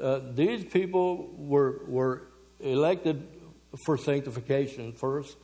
uh, 0.02 0.20
these 0.34 0.64
people 0.64 1.30
were, 1.38 1.82
were 1.88 2.22
elected 2.62 3.28
for 3.86 3.97
sanctification 3.97 4.93
first. 4.93 5.36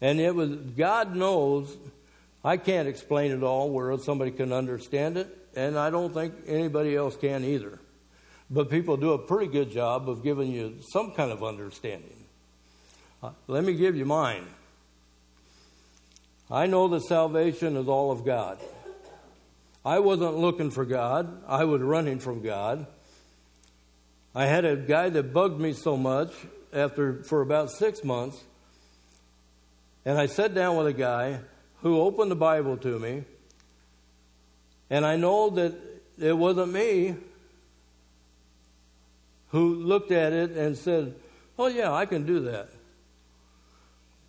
And 0.00 0.20
it 0.20 0.34
was, 0.34 0.50
God 0.50 1.16
knows, 1.16 1.76
I 2.44 2.56
can't 2.56 2.86
explain 2.88 3.32
it 3.32 3.42
all 3.42 3.70
where 3.70 3.96
somebody 3.98 4.30
can 4.30 4.52
understand 4.52 5.16
it 5.16 5.36
and 5.56 5.78
I 5.78 5.90
don't 5.90 6.12
think 6.12 6.34
anybody 6.46 6.94
else 6.94 7.16
can 7.16 7.42
either. 7.42 7.80
But 8.50 8.70
people 8.70 8.96
do 8.96 9.12
a 9.12 9.18
pretty 9.18 9.50
good 9.50 9.70
job 9.70 10.08
of 10.08 10.22
giving 10.22 10.52
you 10.52 10.78
some 10.92 11.12
kind 11.12 11.32
of 11.32 11.42
understanding. 11.42 12.24
Uh, 13.22 13.30
let 13.48 13.64
me 13.64 13.74
give 13.74 13.96
you 13.96 14.04
mine. 14.04 14.46
I 16.50 16.66
know 16.66 16.86
that 16.88 17.02
salvation 17.02 17.76
is 17.76 17.88
all 17.88 18.12
of 18.12 18.24
God. 18.24 18.58
I 19.84 19.98
wasn't 20.00 20.36
looking 20.36 20.70
for 20.70 20.84
God, 20.84 21.42
I 21.48 21.64
was 21.64 21.80
running 21.80 22.18
from 22.18 22.42
God. 22.42 22.86
I 24.34 24.44
had 24.44 24.64
a 24.64 24.76
guy 24.76 25.08
that 25.08 25.32
bugged 25.32 25.58
me 25.58 25.72
so 25.72 25.96
much 25.96 26.32
after 26.72 27.22
for 27.22 27.40
about 27.40 27.70
six 27.70 28.04
months, 28.04 28.44
and 30.06 30.16
I 30.16 30.26
sat 30.26 30.54
down 30.54 30.76
with 30.76 30.86
a 30.86 30.92
guy 30.94 31.40
who 31.82 32.00
opened 32.00 32.30
the 32.30 32.36
Bible 32.36 32.78
to 32.78 32.98
me 32.98 33.24
and 34.88 35.04
I 35.04 35.16
know 35.16 35.50
that 35.50 35.74
it 36.18 36.36
wasn't 36.36 36.72
me 36.72 37.16
who 39.48 39.74
looked 39.74 40.12
at 40.12 40.32
it 40.32 40.52
and 40.52 40.76
said, 40.76 41.14
Oh, 41.58 41.66
yeah, 41.66 41.92
I 41.92 42.06
can 42.06 42.26
do 42.26 42.40
that. 42.40 42.68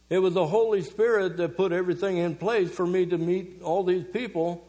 It 0.10 0.20
was 0.20 0.34
the 0.34 0.48
Holy 0.48 0.82
Spirit 0.82 1.38
that 1.38 1.58
put 1.58 1.72
everything 1.72 2.18
in 2.18 2.36
place 2.36 2.72
for 2.72 2.88
me 2.88 3.06
to 3.08 3.18
meet 3.18 3.62
all 3.62 3.84
these 3.84 4.06
people 4.06 4.66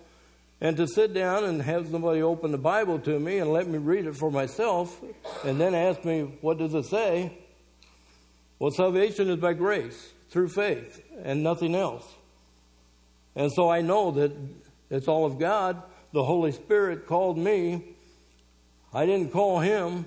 and 0.61 0.77
to 0.77 0.89
sit 0.89 1.15
down 1.15 1.45
and 1.45 1.63
have 1.63 1.89
somebody 1.89 2.21
open 2.21 2.51
the 2.51 2.59
Bible 2.59 2.99
to 2.99 3.19
me 3.21 3.39
and 3.39 3.53
let 3.53 3.69
me 3.69 3.79
read 3.79 4.07
it 4.07 4.17
for 4.17 4.31
myself 4.31 5.01
and 5.45 5.61
then 5.61 5.75
ask 5.75 6.05
me, 6.05 6.23
What 6.43 6.59
does 6.59 6.75
it 6.75 6.85
say? 6.85 7.33
Well, 8.59 8.73
salvation 8.73 9.31
is 9.31 9.37
by 9.37 9.55
grace 9.55 10.13
through 10.31 10.49
faith 10.49 11.03
and 11.23 11.43
nothing 11.43 11.75
else. 11.75 12.07
And 13.35 13.53
so 13.53 13.71
I 13.71 13.81
know 13.81 14.11
that 14.13 14.33
it's 14.91 15.09
all 15.09 15.25
of 15.25 15.39
God. 15.39 15.83
The 16.13 16.25
Holy 16.25 16.53
Spirit 16.53 17.07
called 17.07 17.39
me. 17.39 17.85
I 18.93 19.07
didn't 19.07 19.33
call 19.33 19.61
him. 19.61 20.07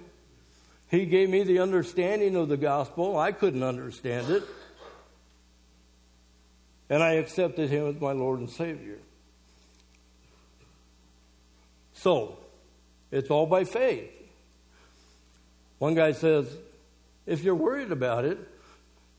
He 0.90 1.06
gave 1.06 1.30
me 1.30 1.44
the 1.44 1.60
understanding 1.60 2.36
of 2.36 2.50
the 2.50 2.58
gospel. 2.58 3.18
I 3.18 3.32
couldn't 3.32 3.64
understand 3.64 4.30
it. 4.30 4.44
And 6.90 7.02
I 7.02 7.14
accepted 7.14 7.70
him 7.70 7.88
as 7.88 8.02
my 8.02 8.12
Lord 8.12 8.40
and 8.40 8.50
Savior. 8.50 8.98
So, 11.94 12.38
it's 13.12 13.30
all 13.30 13.46
by 13.46 13.64
faith. 13.64 14.10
One 15.78 15.96
guy 15.96 16.12
says, 16.12 16.48
if 17.26 17.44
you're 17.44 17.56
worried 17.56 17.92
about 17.92 18.26
it, 18.26 18.38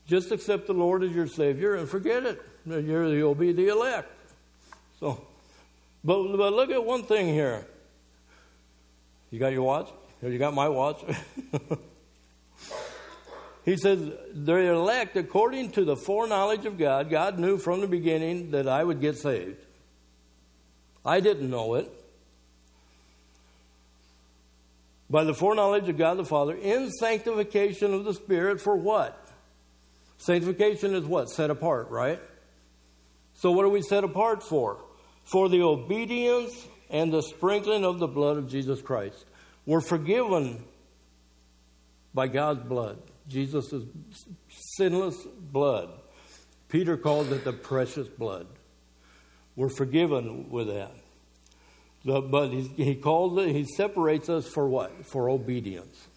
just 0.07 0.31
accept 0.31 0.67
the 0.67 0.73
Lord 0.73 1.03
as 1.03 1.11
your 1.11 1.27
Savior 1.27 1.75
and 1.75 1.87
forget 1.87 2.25
it. 2.25 2.41
You'll 2.65 3.35
be 3.35 3.51
the 3.51 3.67
elect. 3.67 4.09
So, 4.99 5.25
but, 6.03 6.37
but 6.37 6.53
look 6.53 6.69
at 6.69 6.83
one 6.83 7.03
thing 7.03 7.27
here. 7.27 7.65
You 9.31 9.39
got 9.39 9.51
your 9.51 9.63
watch? 9.63 9.89
You 10.21 10.37
got 10.37 10.53
my 10.53 10.69
watch? 10.69 11.03
he 13.65 13.77
says, 13.77 14.11
they're 14.33 14.73
elect 14.73 15.17
according 15.17 15.71
to 15.71 15.83
the 15.83 15.95
foreknowledge 15.95 16.65
of 16.65 16.77
God. 16.77 17.09
God 17.09 17.39
knew 17.39 17.57
from 17.57 17.81
the 17.81 17.87
beginning 17.87 18.51
that 18.51 18.67
I 18.67 18.83
would 18.83 19.01
get 19.01 19.17
saved. 19.17 19.57
I 21.05 21.19
didn't 21.19 21.49
know 21.49 21.75
it. 21.75 21.91
By 25.09 25.25
the 25.25 25.33
foreknowledge 25.33 25.89
of 25.89 25.97
God 25.97 26.17
the 26.17 26.25
Father, 26.25 26.55
in 26.55 26.89
sanctification 26.91 27.93
of 27.93 28.05
the 28.05 28.13
Spirit, 28.13 28.61
for 28.61 28.75
what? 28.75 29.22
Sanctification 30.25 30.95
is 30.95 31.05
what? 31.05 31.29
Set 31.29 31.49
apart, 31.49 31.89
right? 31.89 32.19
So, 33.33 33.51
what 33.51 33.65
are 33.65 33.69
we 33.69 33.81
set 33.81 34.03
apart 34.03 34.43
for? 34.43 34.79
for 35.23 35.49
the 35.49 35.61
obedience 35.61 36.67
and 36.89 37.11
the 37.11 37.21
sprinkling 37.21 37.85
of 37.85 37.99
the 37.99 38.07
blood 38.07 38.37
of 38.37 38.49
Jesus 38.49 38.81
Christ. 38.81 39.25
We're 39.65 39.81
forgiven 39.81 40.63
by 42.13 42.27
God's 42.27 42.63
blood, 42.63 42.99
Jesus' 43.27 43.73
sinless 44.77 45.17
blood. 45.39 45.89
Peter 46.69 46.97
called 46.97 47.31
it 47.31 47.43
the 47.43 47.53
precious 47.53 48.07
blood. 48.07 48.47
We're 49.55 49.69
forgiven 49.69 50.49
with 50.49 50.67
that. 50.67 50.91
But 52.05 52.49
he, 52.49 52.67
he 52.75 52.95
calls 52.95 53.37
it, 53.37 53.49
he 53.49 53.63
separates 53.63 54.27
us 54.27 54.47
for 54.47 54.67
what? 54.67 55.05
For 55.05 55.29
obedience. 55.29 56.07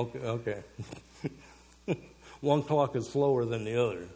Okay, 0.00 0.18
okay. 0.18 0.62
One 2.40 2.62
clock 2.62 2.96
is 2.96 3.06
slower 3.06 3.44
than 3.44 3.64
the 3.64 3.76
other. 3.76 4.08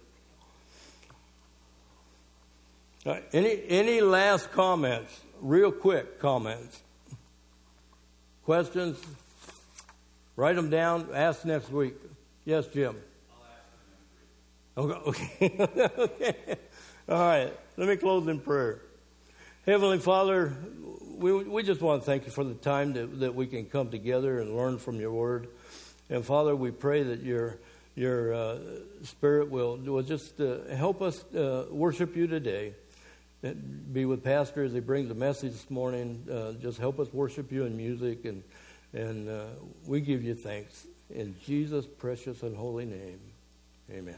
Any 3.35 3.61
any 3.68 4.01
last 4.01 4.51
comments? 4.51 5.20
Real 5.43 5.70
quick 5.70 6.18
comments. 6.18 6.80
Questions? 8.47 8.99
Write 10.37 10.57
them 10.57 10.70
down. 10.70 11.09
Ask 11.12 11.45
next 11.45 11.70
week. 11.70 11.97
Yes, 12.47 12.66
Jim. 12.68 12.97
Okay. 14.78 15.55
okay. 15.99 16.37
All 17.11 17.18
right. 17.18 17.53
Let 17.76 17.89
me 17.89 17.97
close 17.97 18.26
in 18.26 18.41
prayer. 18.41 18.80
Heavenly 19.67 19.99
Father, 19.99 20.55
we, 21.17 21.33
we 21.33 21.62
just 21.62 21.81
want 21.81 22.03
to 22.03 22.07
thank 22.07 22.27
you 22.27 22.31
for 22.31 22.45
the 22.45 22.53
time 22.53 22.93
that, 22.93 23.21
that 23.21 23.35
we 23.35 23.47
can 23.47 23.65
come 23.65 23.89
together 23.89 24.39
and 24.41 24.55
learn 24.55 24.77
from 24.77 25.01
your 25.01 25.11
word. 25.11 25.49
And 26.11 26.23
Father, 26.23 26.55
we 26.55 26.71
pray 26.71 27.03
that 27.03 27.23
your 27.23 27.57
your 27.97 28.35
uh, 28.35 28.59
spirit 29.05 29.51
will 29.51 29.79
will 29.79 30.03
just 30.03 30.39
uh, 30.39 30.67
help 30.75 31.01
us 31.01 31.25
uh, 31.33 31.65
worship 31.71 32.15
you 32.15 32.27
today. 32.27 32.75
Be 33.93 34.05
with 34.05 34.23
Pastor 34.23 34.65
as 34.65 34.75
he 34.75 34.81
brings 34.81 35.09
the 35.09 35.15
message 35.15 35.53
this 35.53 35.71
morning. 35.71 36.27
Uh, 36.31 36.53
just 36.61 36.79
help 36.79 37.01
us 37.01 37.11
worship 37.15 37.51
you 37.51 37.65
in 37.65 37.75
music, 37.75 38.27
and 38.27 38.43
and 38.93 39.31
uh, 39.31 39.47
we 39.87 40.03
give 40.03 40.23
you 40.23 40.35
thanks 40.35 40.87
in 41.09 41.35
Jesus' 41.47 41.87
precious 41.87 42.43
and 42.43 42.55
holy 42.55 42.85
name. 42.85 43.21
Amen. 43.91 44.17